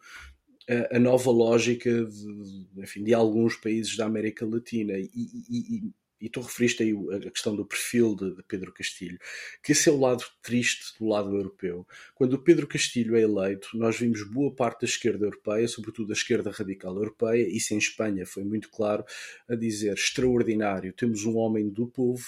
[0.93, 4.93] a nova lógica de, enfim, de alguns países da América Latina.
[4.97, 5.91] E, e,
[6.21, 9.19] e tu referiste aí a questão do perfil de, de, Pedro Castilho,
[9.63, 11.87] que esse é o lado triste do lado europeu.
[12.15, 16.15] Quando o Pedro Castilho é eleito, nós vimos boa parte da esquerda europeia, sobretudo a
[16.15, 19.05] esquerda radical europeia, isso em Espanha foi muito claro,
[19.49, 22.27] a dizer extraordinário, temos um homem do povo,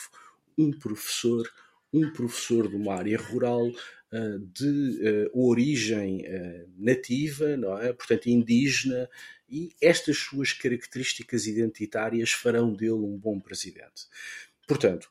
[0.57, 1.49] um professor,
[1.93, 3.71] um professor de uma área rural,
[4.15, 5.01] eh, de
[5.33, 7.95] uh, origem uh, nativa, não é?
[7.95, 9.09] portanto indígena,
[9.53, 14.07] e estas suas características identitárias farão dele um bom presidente.
[14.67, 15.11] Portanto,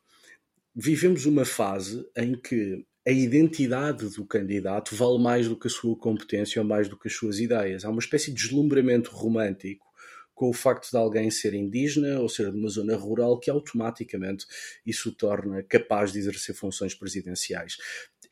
[0.75, 5.95] vivemos uma fase em que a identidade do candidato vale mais do que a sua
[5.95, 7.85] competência ou mais do que as suas ideias.
[7.85, 9.85] Há uma espécie de deslumbramento romântico
[10.33, 14.47] com o facto de alguém ser indígena ou ser de uma zona rural que automaticamente
[14.83, 17.77] isso o torna capaz de exercer funções presidenciais.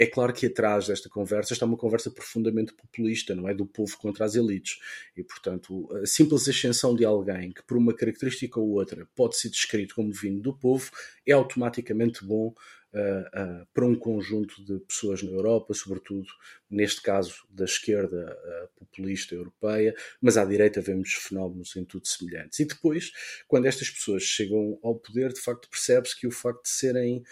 [0.01, 3.53] É claro que atrás desta conversa está uma conversa profundamente populista, não é?
[3.53, 4.79] Do povo contra as elites.
[5.15, 9.49] E, portanto, a simples ascensão de alguém que, por uma característica ou outra, pode ser
[9.49, 10.89] descrito como vindo do povo,
[11.25, 12.53] é automaticamente bom
[12.91, 16.27] Uh, uh, para um conjunto de pessoas na Europa, sobretudo
[16.67, 22.59] neste caso da esquerda uh, populista europeia, mas à direita vemos fenómenos em tudo semelhantes.
[22.59, 23.11] E depois,
[23.47, 27.23] quando estas pessoas chegam ao poder, de facto percebe-se que o facto de serem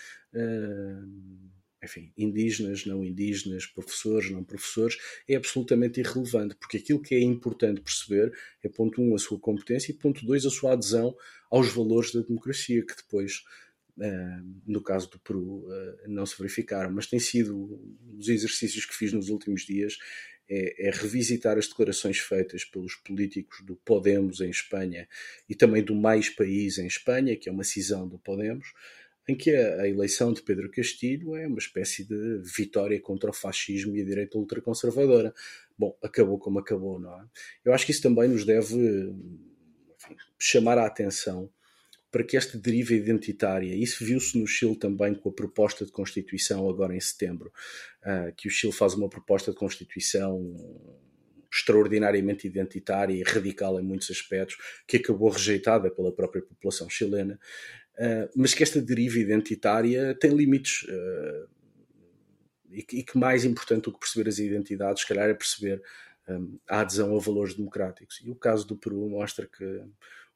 [1.88, 4.98] enfim, indígenas, não indígenas, professores, não professores,
[5.28, 8.32] é absolutamente irrelevante, porque aquilo que é importante perceber
[8.64, 11.16] é, ponto um, a sua competência e, ponto dois, a sua adesão
[11.50, 13.44] aos valores da democracia, que depois,
[13.98, 16.92] uh, no caso do Peru, uh, não se verificaram.
[16.92, 17.80] Mas tem sido
[18.18, 19.98] os exercícios que fiz nos últimos dias
[20.50, 25.08] é, é, revisitar as declarações feitas pelos políticos do Podemos em Espanha
[25.50, 28.74] e também do Mais País em Espanha, que é uma cisão do Podemos,
[29.28, 33.34] em que a, a, eleição de Pedro Castilho é uma espécie de vitória contra o
[33.34, 35.34] fascismo e a direita ultraconservadora.
[35.78, 37.26] Bom, acabou como acabou, não é?
[37.66, 41.50] Eu acho que isso também nos deve enfim, chamar a atenção
[42.10, 46.70] para que esta deriva identitária, isso viu-se no Chile também com a proposta de Constituição
[46.70, 47.52] agora em setembro,
[48.02, 50.56] uh, que o Chile faz uma proposta de Constituição
[51.52, 57.40] extraordinariamente identitária e radical em muitos aspectos, que acabou rejeitada pela própria população chilena,
[57.98, 60.84] uh, mas que esta deriva identitária tem limites.
[60.84, 61.48] Uh,
[62.70, 65.82] e, que, e, que, mais importante do que perceber as identidades, se calhar, é perceber
[66.28, 68.20] um, a adesão a valores democráticos.
[68.22, 69.84] E o caso do Peru mostra que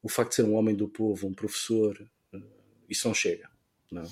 [0.02, 1.96] o facto de ser um homem do povo, um professor,
[2.32, 2.42] uh,
[2.88, 3.50] isso não chega.
[3.90, 4.02] Não?
[4.02, 4.08] É?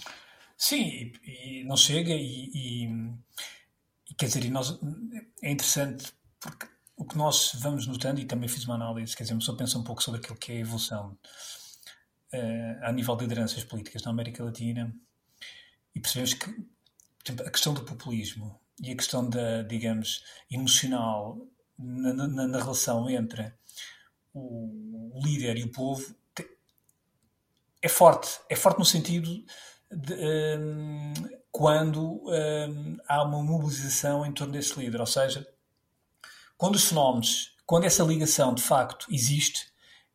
[0.57, 4.79] Sim, e, e não chega, e, e, quer dizer, nós,
[5.43, 9.41] é interessante porque o que nós vamos notando, e também fiz uma análise, quer dizer,
[9.41, 11.19] só pensa um pouco sobre aquilo que é a evolução
[12.35, 14.95] uh, a nível de lideranças políticas na América Latina
[15.95, 16.51] e percebemos que
[17.25, 21.47] exemplo, a questão do populismo e a questão da, digamos, emocional
[21.79, 23.53] na, na, na relação entre
[24.33, 26.14] o líder e o povo
[27.83, 28.38] é forte.
[28.49, 29.45] É forte no sentido
[29.90, 30.14] de,
[30.59, 31.12] um,
[31.51, 35.01] quando um, há uma mobilização em torno desse líder.
[35.01, 35.47] Ou seja,
[36.57, 39.70] quando os fenómenos, quando essa ligação de facto existe,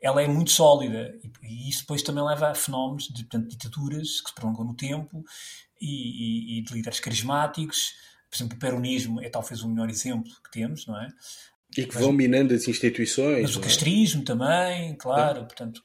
[0.06, 4.22] ela é muito sólida e, e isso depois também leva a fenómenos de portanto, ditaduras
[4.22, 5.26] que se prolongam no tempo
[5.82, 7.96] e, e, e de líderes carismáticos.
[8.30, 11.08] Por exemplo, o peronismo é talvez o melhor exemplo que temos, não é?
[11.76, 13.42] E que mas, vão minando as instituições.
[13.42, 13.64] Mas o é?
[13.64, 14.26] castrismo é?
[14.26, 15.44] também, claro, é.
[15.44, 15.82] portanto,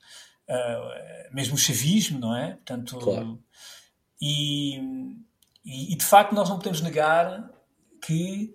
[0.51, 2.57] uh, mesmo o chavismo, não é?
[2.57, 3.43] Portanto, claro.
[4.21, 4.79] e,
[5.65, 7.51] e, de facto nós não podemos negar
[8.05, 8.55] que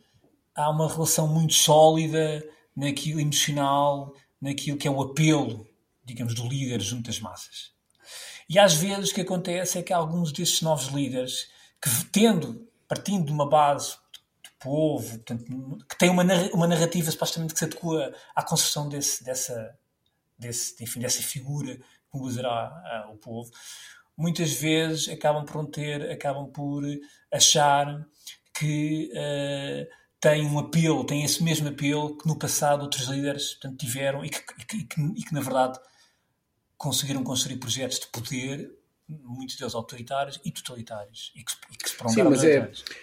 [0.54, 4.14] há uma relação muito sólida naquilo emocional,
[4.46, 5.68] naquilo que é o apelo,
[6.04, 7.74] digamos, do líder junto às massas.
[8.48, 11.50] E às vezes o que acontece é que alguns desses novos líderes,
[11.82, 13.94] que tendo, partindo de uma base
[14.44, 19.24] do povo, portanto, que tem uma, uma narrativa supostamente que se adequa à construção desse,
[19.24, 19.76] dessa,
[20.38, 23.50] desse, enfim, dessa figura que mobilizará o povo,
[24.16, 26.84] muitas vezes acabam por ter, acabam por
[27.32, 28.08] achar
[28.54, 33.78] que uh, tem um apelo, tem esse mesmo apelo que no passado outros líderes portanto,
[33.78, 35.80] tiveram e que, e que, e que, na verdade
[36.76, 38.72] conseguiram construir projetos de poder,
[39.08, 42.96] muitos deles autoritários e totalitários, e que, e que se prolongaram Sim, mas é,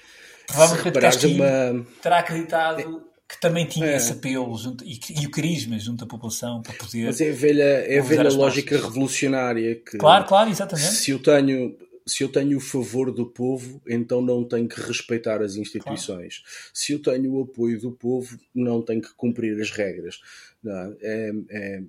[0.49, 1.87] Provavelmente Castilho uma...
[2.03, 3.97] terá acreditado que também tinha é.
[3.97, 7.07] esse apelo junto, e, e, o carisma junto à população para poder.
[7.07, 9.97] Mas é a velha, é a velha lógica revolucionária que.
[9.97, 10.91] Claro, claro, exatamente.
[10.91, 11.75] Se eu tenho.
[12.07, 16.39] Se eu tenho o favor do povo, então não tenho que respeitar as instituições.
[16.39, 16.71] Claro.
[16.75, 20.21] Se eu tenho o apoio do povo, não tenho que cumprir as regras.
[20.63, 21.83] Não, é, é,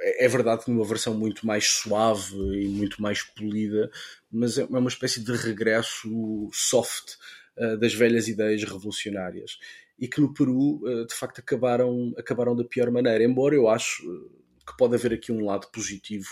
[0.00, 3.90] é, é verdade que numa versão muito mais suave e muito mais polida,
[4.30, 7.14] mas é, é uma espécie de regresso soft
[7.56, 9.58] uh, das velhas ideias revolucionárias
[9.98, 13.24] e que no Peru uh, de facto acabaram, acabaram da pior maneira.
[13.24, 14.30] Embora eu acho uh,
[14.68, 16.28] que pode haver aqui um lado positivo,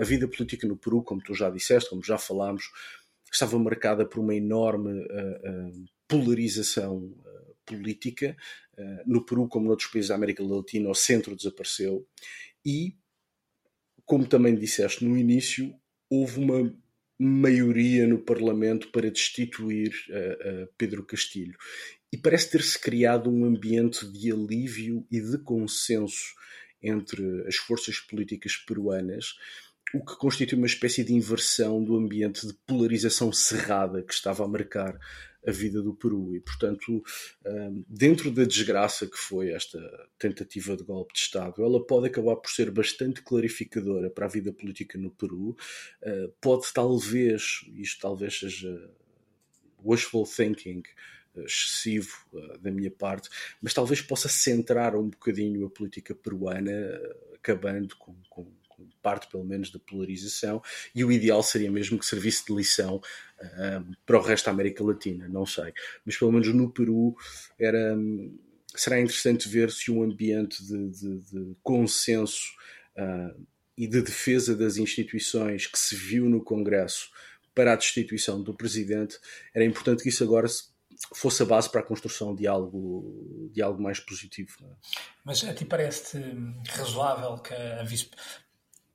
[0.00, 2.64] a vida política no Peru, como tu já disseste, como já falámos,
[3.32, 5.06] estava marcada por uma enorme
[6.08, 7.14] polarização
[7.64, 8.36] política.
[9.06, 12.06] no Peru, como noutros países da América Latina, o centro desapareceu
[12.64, 12.96] e,
[14.04, 15.74] como também disseste no início,
[16.10, 16.74] houve uma
[17.18, 19.92] maioria no Parlamento para destituir
[20.76, 21.56] Pedro Castilho.
[22.12, 26.34] E parece ter-se criado um ambiente de alívio e de consenso
[26.82, 29.34] entre as forças políticas peruanas,
[29.94, 34.48] o que constitui uma espécie de inversão do ambiente de polarização cerrada que estava a
[34.48, 34.98] marcar
[35.46, 36.34] a vida do Peru.
[36.34, 37.02] E, portanto,
[37.46, 39.78] hum, dentro da desgraça que foi esta
[40.18, 44.52] tentativa de golpe de Estado, ela pode acabar por ser bastante clarificadora para a vida
[44.52, 45.56] política no Peru.
[46.04, 48.90] Hum, pode talvez, isto talvez seja
[49.84, 50.82] wishful thinking,
[51.44, 53.28] excessivo uh, da minha parte,
[53.60, 58.46] mas talvez possa centrar um bocadinho a política peruana, uh, acabando com, com,
[59.06, 60.60] parte pelo menos da polarização,
[60.92, 64.82] e o ideal seria mesmo que servisse de lição uh, para o resto da América
[64.82, 65.72] Latina, não sei.
[66.04, 67.14] Mas pelo menos no Peru
[67.56, 68.36] era, um,
[68.74, 72.50] será interessante ver se um ambiente de, de, de consenso
[72.98, 73.46] uh,
[73.78, 77.08] e de defesa das instituições que se viu no Congresso
[77.54, 79.18] para a destituição do presidente,
[79.54, 80.48] era importante que isso agora
[81.14, 84.56] fosse a base para a construção de algo, de algo mais positivo.
[84.62, 84.74] É?
[85.24, 86.22] Mas a ti parece-te
[86.70, 88.10] razoável que a vice,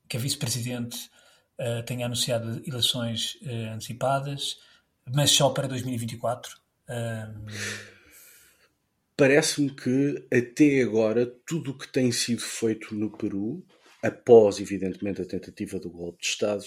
[0.08, 1.10] que a vice-presidente
[1.58, 4.58] uh, tenha anunciado eleições uh, antecipadas,
[5.12, 6.60] mas só para 2024.
[9.16, 13.64] Parece-me que até agora tudo o que tem sido feito no Peru,
[14.02, 16.64] após evidentemente a tentativa do golpe de Estado,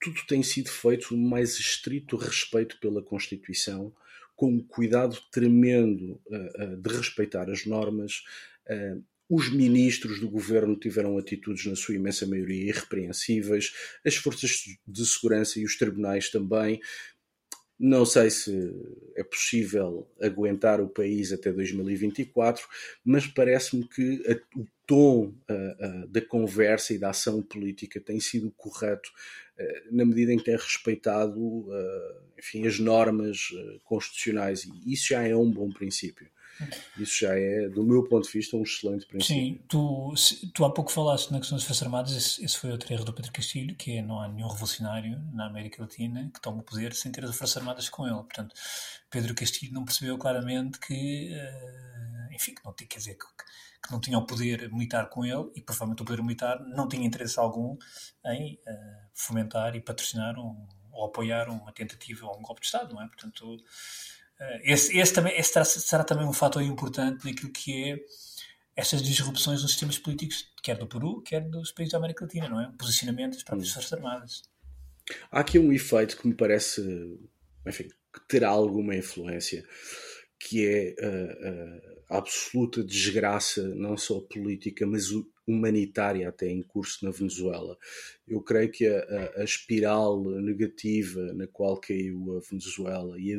[0.00, 3.92] tudo tem sido feito no mais estrito respeito pela Constituição,
[4.36, 8.22] com um cuidado tremendo uh, de respeitar as normas,
[9.28, 13.72] os ministros do governo tiveram atitudes, na sua imensa maioria, irrepreensíveis,
[14.04, 16.80] as forças de segurança e os tribunais também.
[17.78, 18.72] Não sei se
[19.16, 22.66] é possível aguentar o país até 2024,
[23.04, 25.34] mas parece-me que a, o tom
[26.08, 29.10] da conversa e da ação política tem sido correto
[29.90, 31.66] na medida em que tem respeitado
[32.38, 33.48] enfim, as normas
[33.84, 36.28] constitucionais, e isso já é um bom princípio.
[36.98, 39.36] Isso já é, do meu ponto de vista, um excelente princípio.
[39.36, 40.14] Sim, tu,
[40.54, 43.12] tu há pouco falaste na questão das Forças Armadas, esse, esse, foi outro erro do
[43.12, 46.94] Pedro Castilho, que é não há nenhum revolucionário na América Latina que tome o poder
[46.94, 48.16] sem ter as Forças Armadas com ele.
[48.16, 48.54] Portanto,
[49.10, 51.30] Pedro Castilho não percebeu claramente que,
[52.32, 53.26] enfim, que não, quer dizer, que,
[53.86, 57.06] que, não tinha o poder militar com ele e provavelmente o poder militar não tinha
[57.06, 57.76] interesse algum
[58.26, 62.94] em uh, fomentar e patrocinar um, ou apoiar uma tentativa ou um golpe de Estado,
[62.94, 63.06] não é?
[63.06, 63.58] Portanto,
[64.62, 67.98] esse, esse, também, esse será, será, também um fator importante naquilo que é
[68.74, 72.60] estas disrupções nos sistemas políticos, quer do Peru, quer dos países da América Latina, não
[72.60, 72.68] é?
[72.68, 73.74] O posicionamento das próprias hum.
[73.74, 74.42] Forças Armadas.
[75.30, 76.82] Há aqui um efeito que me parece,
[77.66, 79.64] enfim, que terá alguma influência,
[80.38, 85.10] que é a absoluta desgraça, não só política, mas
[85.46, 87.76] humanitária até em curso na Venezuela.
[88.26, 93.38] Eu creio que a, a, espiral negativa na qual caiu a Venezuela e a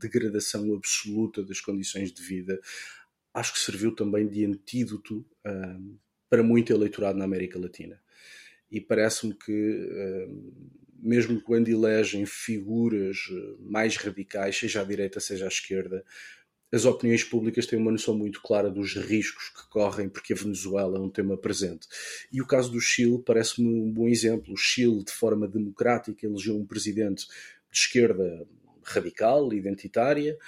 [0.00, 2.60] degradação absoluta das condições de vida
[3.32, 8.00] acho que serviu também de antídoto uh, para muito eleitorado na América Latina.
[8.70, 13.18] E parece-me que, uh, mesmo quando elegem figuras
[13.60, 16.04] mais radicais, seja à direita, seja à esquerda,
[16.72, 20.98] as opiniões públicas têm uma noção muito clara dos riscos que correm porque a Venezuela
[20.98, 21.88] é um tema presente.
[22.30, 24.52] E o caso do Chile parece-me um bom exemplo.
[24.52, 28.46] O Chile, de forma democrática, elegeu um presidente de esquerda
[28.82, 30.38] radical, identitária,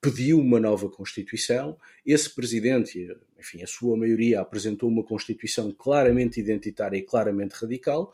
[0.00, 1.78] pediu uma nova Constituição.
[2.04, 3.08] Esse presidente,
[3.38, 8.12] enfim, a sua maioria apresentou uma Constituição claramente identitária e claramente radical,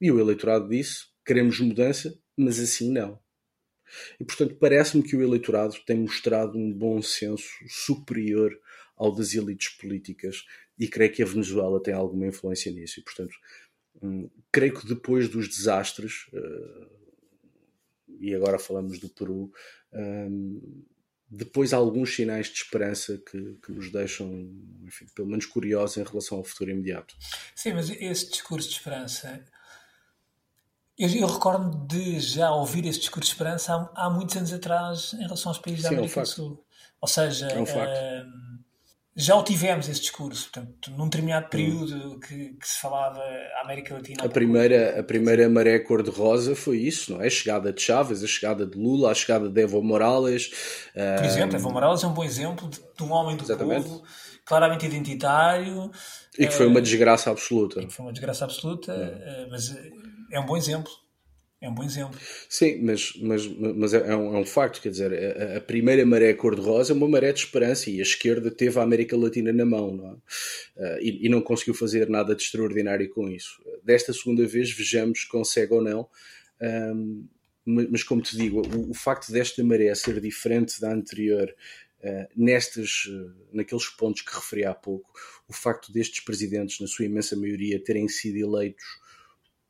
[0.00, 3.18] e o eleitorado disse: queremos mudança, mas assim não.
[4.18, 8.58] E, portanto, parece-me que o eleitorado tem mostrado um bom senso superior
[8.96, 10.44] ao das elites políticas
[10.78, 13.00] e creio que a Venezuela tem alguma influência nisso.
[13.00, 13.34] E, portanto,
[14.02, 16.88] hum, creio que depois dos desastres, uh,
[18.20, 19.52] e agora falamos do Peru,
[19.92, 20.84] um,
[21.28, 24.30] depois há alguns sinais de esperança que, que nos deixam,
[24.84, 27.16] enfim, pelo menos curiosos em relação ao futuro imediato.
[27.54, 29.44] Sim, mas esse discurso de esperança
[30.98, 35.12] eu, eu recordo de já ouvir esse discurso de esperança há, há muitos anos atrás
[35.14, 36.64] em relação aos países Sim, da América é um do Sul.
[37.00, 38.56] Ou seja, é um uh,
[39.18, 42.20] já o tivemos esse discurso, portanto, num determinado período hum.
[42.20, 44.22] que, que, se falava a América Latina.
[44.22, 47.26] A primeira, a primeira maré cor-de-rosa foi isso, não é?
[47.26, 50.50] A chegada de Chávez, a chegada de Lula, a chegada de Evo Morales.
[50.92, 53.88] Por exemplo, Evo Morales é um bom exemplo de, de um homem do Exatamente.
[53.88, 54.02] povo,
[54.44, 55.90] claramente identitário.
[56.38, 57.80] E que foi uma desgraça absoluta.
[57.80, 59.48] E que foi uma desgraça absoluta, hum.
[59.50, 59.74] mas
[60.30, 60.92] é um bom exemplo.
[61.60, 62.20] É um bom exemplo.
[62.50, 66.34] Sim, mas, mas, mas é, um, é um facto, quer dizer, a, a primeira maré
[66.34, 69.90] cor-de-rosa é uma maré de esperança e a esquerda teve a América Latina na mão
[69.90, 73.62] não uh, e, e, não conseguiu fazer nada de extraordinário com isso.
[73.82, 76.08] Desta segunda vez, vejamos se consegue ou não.
[76.60, 77.26] Um,
[77.64, 81.52] mas, como te digo, o, o, facto desta maré ser diferente da anterior
[81.98, 85.10] Uh, nestes, uh, naqueles pontos que referi há pouco,
[85.48, 88.84] o facto destes presidentes, na sua imensa maioria, terem sido eleitos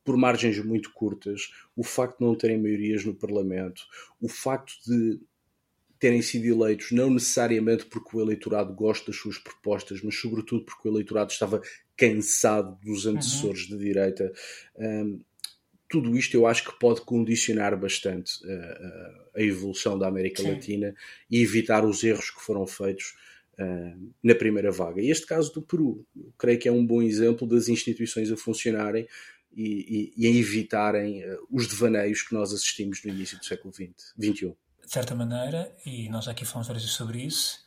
[0.07, 3.81] por margens muito curtas, o facto de não terem maiorias no Parlamento,
[4.21, 5.19] o facto de
[5.99, 10.87] terem sido eleitos não necessariamente porque o eleitorado gosta das suas propostas, mas sobretudo porque
[10.87, 11.61] o eleitorado estava
[11.97, 13.15] cansado dos uhum.
[13.15, 13.77] antecessores uhum.
[13.77, 14.31] de direita.
[14.77, 15.19] Um,
[15.89, 20.51] tudo isto eu acho que pode condicionar bastante uh, a evolução da América Sim.
[20.51, 20.95] Latina
[21.29, 23.13] e evitar os erros que foram feitos
[23.59, 25.01] uh, na primeira vaga.
[25.01, 26.05] E este caso do Peru,
[26.37, 29.05] creio que é um bom exemplo das instituições a funcionarem
[29.57, 33.73] e, e, e a evitarem uh, os devaneios que nós assistimos no início do século
[33.73, 34.55] XX, XXI.
[34.85, 37.59] De certa maneira, e nós aqui falamos várias vezes sobre isso,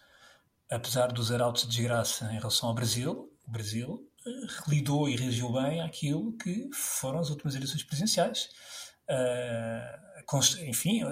[0.70, 5.52] apesar dos arautos de desgraça em relação ao Brasil, o Brasil uh, lidou e reagiu
[5.52, 8.50] bem àquilo que foram as últimas eleições presidenciais.
[9.08, 11.02] Uh, enfim,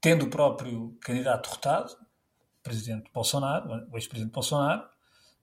[0.00, 4.88] tendo o próprio candidato derrotado, o presidente Bolsonaro, o ex-presidente Bolsonaro,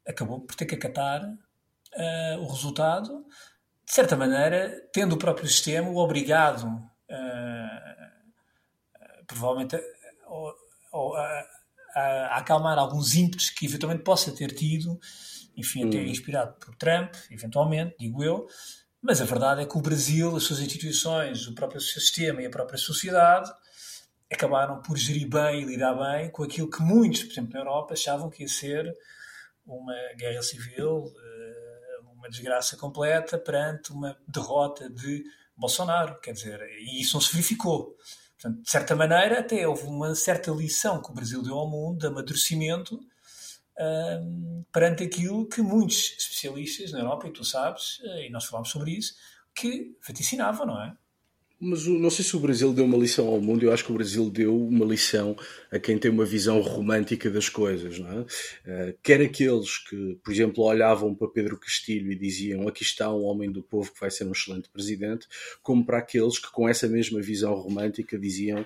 [0.08, 3.24] acabou por ter que acatar uh, o resultado
[3.88, 7.88] de certa maneira, tendo o próprio sistema obrigado, uh,
[9.26, 9.82] provavelmente, a,
[10.94, 11.48] a,
[11.96, 15.00] a, acalmar alguns ímpetos que eventualmente possa ter tido,
[15.56, 16.06] enfim, até hum.
[16.06, 18.46] inspirado por Trump, eventualmente, digo eu,
[19.02, 22.50] mas a verdade é que o Brasil, as suas instituições, o próprio sistema e a
[22.50, 23.50] própria sociedade
[24.30, 27.94] acabaram por gerir bem e lidar bem com aquilo que muitos, por exemplo, na Europa,
[27.94, 28.94] achavam que ia ser
[29.66, 31.06] uma guerra civil
[32.18, 35.24] uma desgraça completa perante uma derrota de
[35.56, 37.96] Bolsonaro, quer dizer, e isso não se verificou.
[38.40, 42.00] Portanto, de certa maneira, até houve uma certa lição que o Brasil deu ao mundo
[42.00, 43.00] de amadurecimento
[43.80, 48.70] um, perante aquilo que muitos especialistas na Europa, e tu sabes, eh, e nós falámos
[48.70, 49.16] sobre isso,
[49.56, 50.96] que vaticinavam, não é?
[51.60, 53.96] Mas não sei se o Brasil deu uma lição ao mundo, eu acho que o
[53.96, 55.36] Brasil deu uma lição
[55.72, 58.20] a quem tem uma visão romântica das coisas, não é?
[58.22, 63.24] Uh, quer aqueles que, por exemplo, olhavam para Pedro Castilho e diziam aqui está um
[63.24, 65.28] homem do povo que vai ser um excelente presidente,
[65.64, 68.64] como para aqueles que, com essa mesma visão romântica, diziam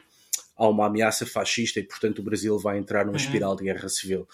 [0.57, 3.23] há uma ameaça fascista e, portanto, o Brasil vai entrar numa uhum.
[3.23, 4.27] espiral de guerra civil.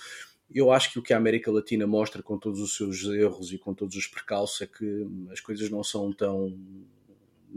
[0.53, 3.57] Eu acho que o que a América Latina mostra com todos os seus erros e
[3.57, 6.57] com todos os percalços é que as coisas não são tão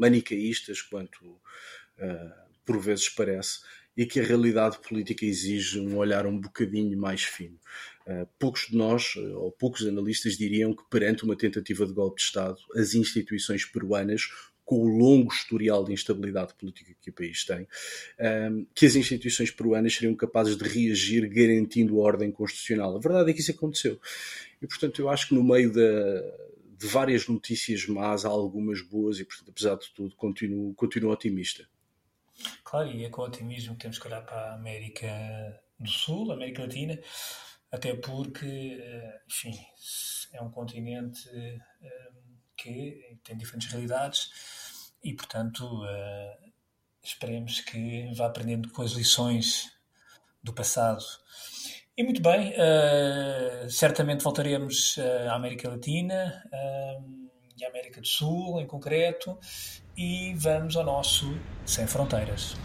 [0.00, 3.60] manicaístas quanto uh, por vezes parece,
[3.96, 7.58] e que a realidade política exige um olhar um bocadinho mais fino.
[8.06, 12.22] Uh, poucos de nós, ou poucos analistas, diriam que perante uma tentativa de golpe de
[12.22, 14.22] Estado, as instituições peruanas
[14.64, 17.66] com o longo historial de instabilidade política que o país tem,
[18.48, 22.96] um, que as instituições peruanas seriam capazes de reagir garantindo a ordem constitucional.
[22.96, 24.00] A verdade é que isso aconteceu.
[24.62, 25.82] E, portanto, eu acho que no meio da,
[26.80, 31.68] de várias notícias más há algumas boas e, portanto, apesar de tudo, continuo, continuo otimista.
[32.64, 35.06] Claro, e é com otimismo que temos que olhar para a América
[35.78, 36.98] do Sul, América Latina,
[37.70, 39.54] até porque, eh, enfim,
[40.32, 41.58] é um continente eh,
[42.56, 44.30] que tem diferentes realidades
[45.02, 46.52] e, portanto, uh,
[47.02, 49.70] esperemos que vá aprendendo com as lições
[50.42, 51.04] do passado.
[52.00, 57.28] E muito bem, uh, certamente voltaremos uh, à América Latina uh,
[57.58, 59.36] e à América do Sul, em concreto,
[59.94, 61.30] e vamos ao nosso
[61.66, 62.56] Sem Fronteiras.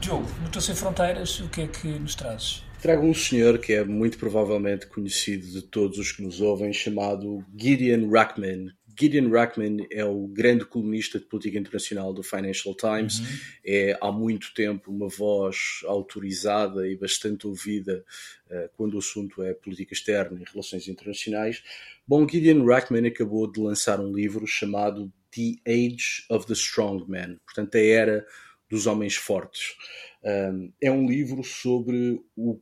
[0.00, 2.64] Diogo, no teu Sem Fronteiras, o que é que nos trazes?
[2.80, 7.44] Trago um senhor que é muito provavelmente conhecido de todos os que nos ouvem, chamado
[7.54, 13.26] Gideon Rackman, Gideon Rackman é o grande colunista de política internacional do Financial Times, uhum.
[13.64, 18.04] é há muito tempo uma voz autorizada e bastante ouvida
[18.50, 21.62] uh, quando o assunto é política externa e relações internacionais.
[22.06, 27.38] Bom, Gideon Rackman acabou de lançar um livro chamado The Age of the Strong Man,
[27.44, 28.26] portanto, a era
[28.70, 29.74] dos homens fortes.
[30.22, 32.60] Um, é um livro sobre o,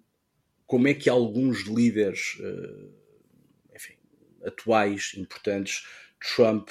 [0.67, 2.93] como é que alguns líderes uh,
[3.75, 3.95] enfim,
[4.45, 5.85] atuais, importantes,
[6.35, 6.69] Trump,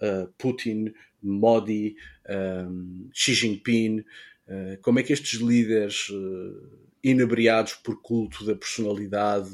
[0.00, 0.92] uh, Putin,
[1.22, 1.96] Modi,
[2.28, 9.50] um, Xi Jinping, uh, como é que estes líderes uh, inebriados por culto da personalidade,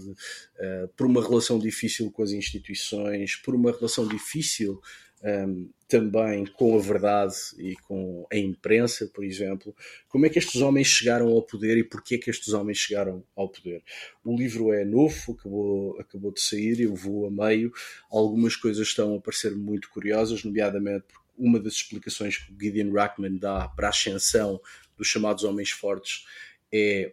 [0.96, 4.80] por uma relação difícil com as instituições, por uma relação difícil
[5.22, 9.74] um, também com a verdade e com a imprensa, por exemplo,
[10.08, 13.24] como é que estes homens chegaram ao poder e porquê é que estes homens chegaram
[13.34, 13.82] ao poder.
[14.24, 17.72] O livro é novo, acabou, acabou de sair, eu vou a meio,
[18.10, 22.92] algumas coisas estão a parecer muito curiosas, nomeadamente porque uma das explicações que o Gideon
[22.92, 24.60] Rackman dá para a ascensão
[24.96, 26.24] dos chamados homens fortes
[26.72, 27.12] é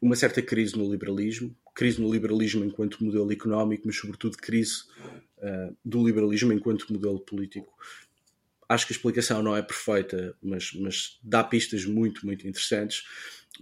[0.00, 4.84] uma certa crise no liberalismo, crise no liberalismo enquanto modelo económico, mas sobretudo crise
[5.44, 7.72] uh, do liberalismo enquanto modelo político.
[8.68, 13.04] Acho que a explicação não é perfeita, mas, mas dá pistas muito, muito interessantes.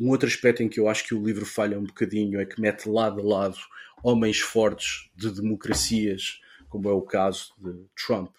[0.00, 2.60] Um outro aspecto em que eu acho que o livro falha um bocadinho é que
[2.60, 3.58] mete lado a lado
[4.02, 8.34] homens fortes de democracias, como é o caso de Trump,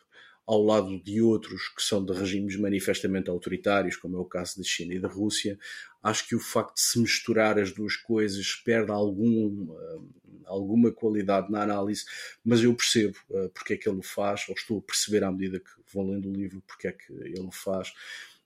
[0.45, 4.63] ao lado de outros que são de regimes manifestamente autoritários, como é o caso da
[4.63, 5.57] China e da Rússia.
[6.01, 10.09] Acho que o facto de se misturar as duas coisas perde algum, uh,
[10.45, 12.03] alguma qualidade na análise,
[12.43, 15.31] mas eu percebo uh, porque é que ele o faz, ou estou a perceber à
[15.31, 17.93] medida que vou lendo o livro porque é que ele o faz.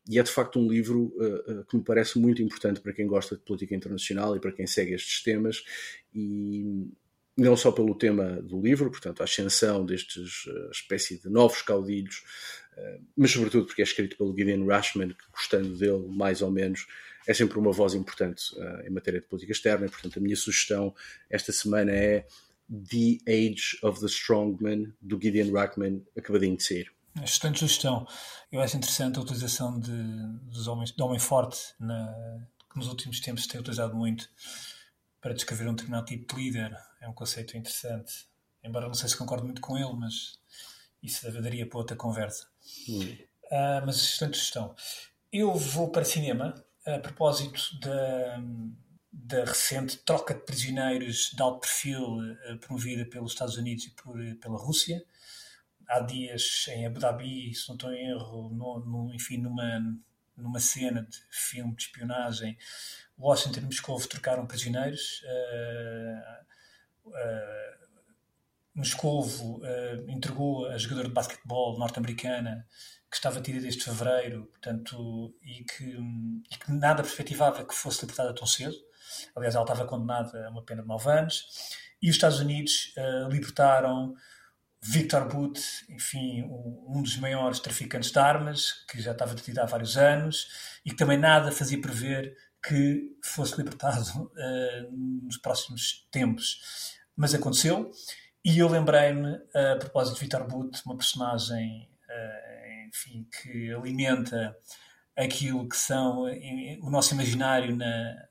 [0.09, 3.35] E é de facto um livro uh, que me parece muito importante para quem gosta
[3.35, 5.63] de política internacional e para quem segue estes temas.
[6.13, 6.87] E,
[7.37, 12.23] não só pelo tema do livro, portanto, a ascensão destes uh, espécie de novos caudilhos,
[12.75, 16.87] uh, mas sobretudo porque é escrito pelo Gideon Rashman, que gostando dele, mais ou menos,
[17.27, 20.35] é sempre uma voz importante uh, em matéria de política externa, e, portanto, a minha
[20.35, 20.95] sugestão
[21.29, 22.25] esta semana é
[22.69, 26.91] The Age of the Strongman, do Gideon Rachman, acabadinho de sair.
[27.23, 28.07] Excelente sugestão.
[28.51, 29.91] Eu acho interessante a utilização de,
[30.43, 32.13] dos homens, do homem forte, na,
[32.71, 34.29] que nos últimos tempos se tem utilizado muito
[35.21, 36.77] para descrever um determinado tipo de líder.
[37.01, 38.27] É um conceito interessante.
[38.63, 40.39] Embora não sei se concordo muito com ele, mas
[41.01, 42.47] isso daria para outra conversa.
[42.89, 43.17] Hum.
[43.45, 44.75] Uh, mas excelente sugestão.
[45.31, 46.53] Eu vou para cinema
[46.85, 48.41] a propósito da,
[49.11, 54.17] da recente troca de prisioneiros de alto perfil uh, promovida pelos Estados Unidos e por,
[54.41, 55.03] pela Rússia.
[55.87, 59.79] Há dias em Abu Dhabi, se não estou em erro, no, no, enfim, numa,
[60.35, 62.57] numa cena de filme de espionagem,
[63.17, 65.21] Washington e Moscou trocaram prisioneiros.
[65.23, 66.46] Uh,
[68.77, 72.67] Moscovo uh, entregou a jogadora de basquetebol norte-americana
[73.09, 75.97] que estava tida desde fevereiro, portanto, e que,
[76.51, 78.75] e que, nada perspectivava que fosse libertada tão cedo.
[79.35, 81.45] Aliás, ela estava condenada a uma pena de 9 anos.
[82.01, 84.13] E os Estados Unidos uh, libertaram
[84.79, 89.65] Victor Boot, enfim, um, um, dos maiores traficantes de armas, que já estava detido há
[89.65, 90.47] vários anos
[90.85, 96.96] e que também nada fazia prever que fosse libertado uh, nos próximos tempos.
[97.17, 97.91] Mas aconteceu,
[98.45, 104.55] e eu lembrei-me, a propósito de Vitor Butt, uma personagem uh, enfim, que alimenta
[105.15, 106.25] aquilo que são
[106.81, 108.27] o nosso imaginário na,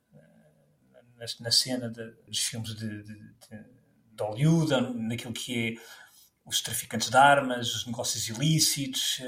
[1.16, 5.82] na, na cena de, dos filmes de, de, de, Hollywood, naquilo que é
[6.44, 9.20] os traficantes de armas, os negócios ilícitos,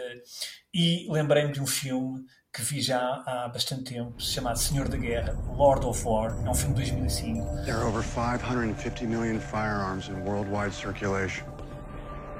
[0.72, 5.36] e lembrei-me de um filme que vi já há bastante tempo, chamado Senhor da Guerra,
[5.56, 6.34] Lord of War.
[6.44, 7.64] É um filme de 2005.
[7.64, 11.44] There are over 550 million firearms in worldwide circulation.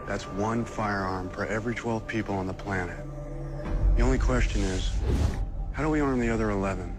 [0.07, 2.97] That's one firearm for every 12 people on the planet.
[3.97, 4.91] The only question is,
[5.73, 6.98] how do we arm the other 11?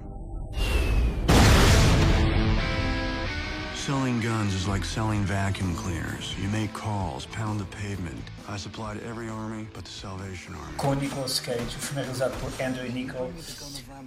[3.89, 6.35] Selling guns is like selling vacuum cleaners.
[6.39, 8.21] You make calls, pound the pavement.
[8.47, 10.77] I supply to every army but the Salvation Army.
[10.77, 13.33] Com Nicolas Cage, o filme é realizado por Andrew Niccol.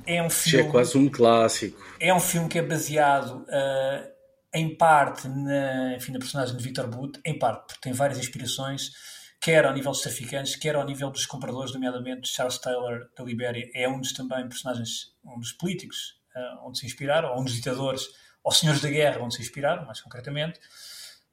[0.06, 0.68] É um filme.
[0.68, 1.76] É quase um clássico.
[1.98, 4.08] É um filme que é baseado uh,
[4.54, 8.92] em parte na, enfim, na personagem de Victor Boot, em parte porque tem várias inspirações,
[9.40, 13.68] quer ao nível dos traficantes, quer ao nível dos compradores, nomeadamente Charles Taylor da Libéria,
[13.74, 17.54] é um dos também personagens, um dos políticos uh, onde se inspiraram, ou um dos
[17.54, 20.58] ditadores aos Senhores da Guerra, onde se inspiraram, mais concretamente.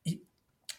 [0.06, 0.22] E,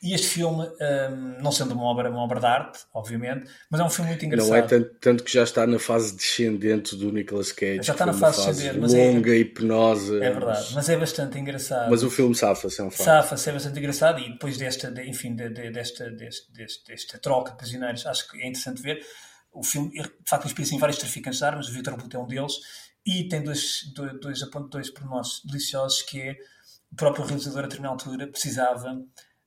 [0.03, 3.85] e este filme, um, não sendo uma obra, uma obra de arte, obviamente, mas é
[3.85, 4.51] um filme muito engraçado.
[4.51, 7.83] Não é tanto, tanto que já está na fase descendente do Nicolas Cage.
[7.83, 10.25] Já está na fase, fase descendente, é longa é, e penosa.
[10.25, 11.91] É verdade, mas é bastante engraçado.
[11.91, 13.05] Mas o filme safa-se, é um facto.
[13.05, 17.19] Safa-se, é bastante engraçado e depois desta, de, enfim, de, de, desta, deste, deste, desta
[17.19, 19.05] troca de prisioneiros, acho que é interessante ver.
[19.53, 22.27] O filme, de facto, inspira-se em vários traficantes de armas, o Victor Buto é um
[22.27, 22.55] deles,
[23.05, 24.41] e tem dois, dois, dois,
[24.71, 26.37] dois pormenores deliciosos que é
[26.93, 29.01] o próprio realizador a determinada altura precisava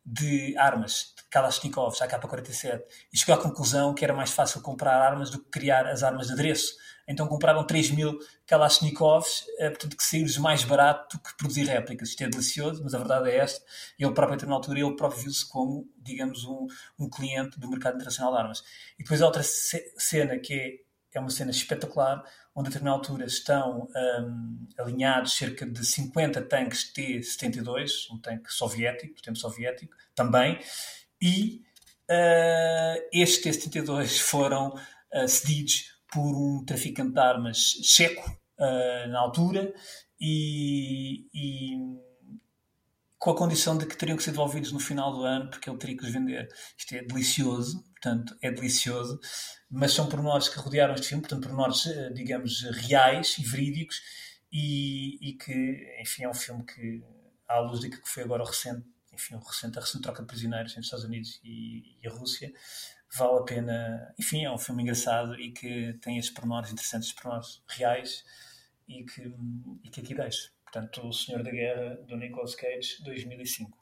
[0.05, 2.81] de armas, de Kalashnikovs, AK-47,
[3.11, 6.27] e chegou à conclusão que era mais fácil comprar armas do que criar as armas
[6.27, 6.73] de adereço.
[7.07, 12.09] Então compraram 3 mil Kalashnikovs, eh, portanto que saiu-lhes mais barato do que produzir réplicas.
[12.09, 13.63] Isto é delicioso, mas a verdade é esta.
[13.97, 16.67] Ele próprio, a determinada altura, ele próprio viu-se como, digamos, um,
[16.99, 18.63] um cliente do mercado internacional de armas.
[18.97, 20.69] E depois a outra cena que é,
[21.17, 22.23] é uma cena espetacular,
[22.55, 29.15] onde a determinada altura estão um, alinhados cerca de 50 tanques T-72, um tanque soviético,
[29.15, 30.59] do tempo soviético, também,
[31.21, 31.61] e
[32.09, 34.69] uh, estes T-72 foram
[35.13, 39.73] uh, cedidos por um traficante de armas checo, uh, na altura,
[40.19, 41.77] e, e
[43.17, 45.77] com a condição de que teriam que ser devolvidos no final do ano, porque ele
[45.77, 46.47] teria que os vender.
[46.77, 49.19] Isto é delicioso, portanto, é delicioso
[49.73, 54.03] mas são pormenores que rodearam este filme, portanto, pormenores, eh, digamos, reais e verídicos,
[54.51, 57.03] e, e, que, enfim, é um filme que,
[57.47, 60.81] à luz daquilo que foi agora recente, enfim, recente, a recente troca de prisioneiros entre
[60.81, 62.53] os Estados Unidos e, e, a Rússia,
[63.17, 67.19] vale a pena, enfim, é um filme engraçado e que tem estes pormenores interessantes, estes
[67.19, 68.23] pormenores reais,
[68.87, 69.33] e que,
[69.83, 70.51] e que aqui deixo.
[70.63, 73.75] Portanto, O Senhor da Guerra, do Nicolas Cage, 2005.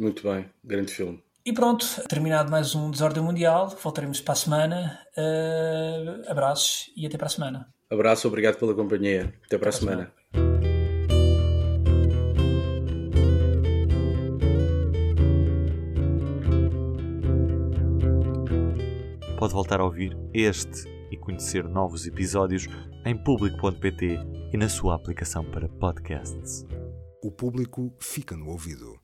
[0.00, 1.22] Muito bem, grande filme.
[1.46, 3.68] E pronto, terminado mais um Desordem Mundial.
[3.80, 4.98] Voltaremos para a semana.
[5.16, 7.68] Uh, abraços e até para a semana.
[7.88, 9.32] Abraço, obrigado pela companhia.
[9.44, 10.12] Até para, até a semana.
[10.32, 10.46] semana.
[19.38, 20.82] Pode voltar a ouvir este
[21.12, 22.66] e conhecer novos episódios
[23.04, 24.18] em público.pt
[24.52, 26.66] e na sua aplicação para podcasts.
[27.22, 28.94] O público fica no ouvido.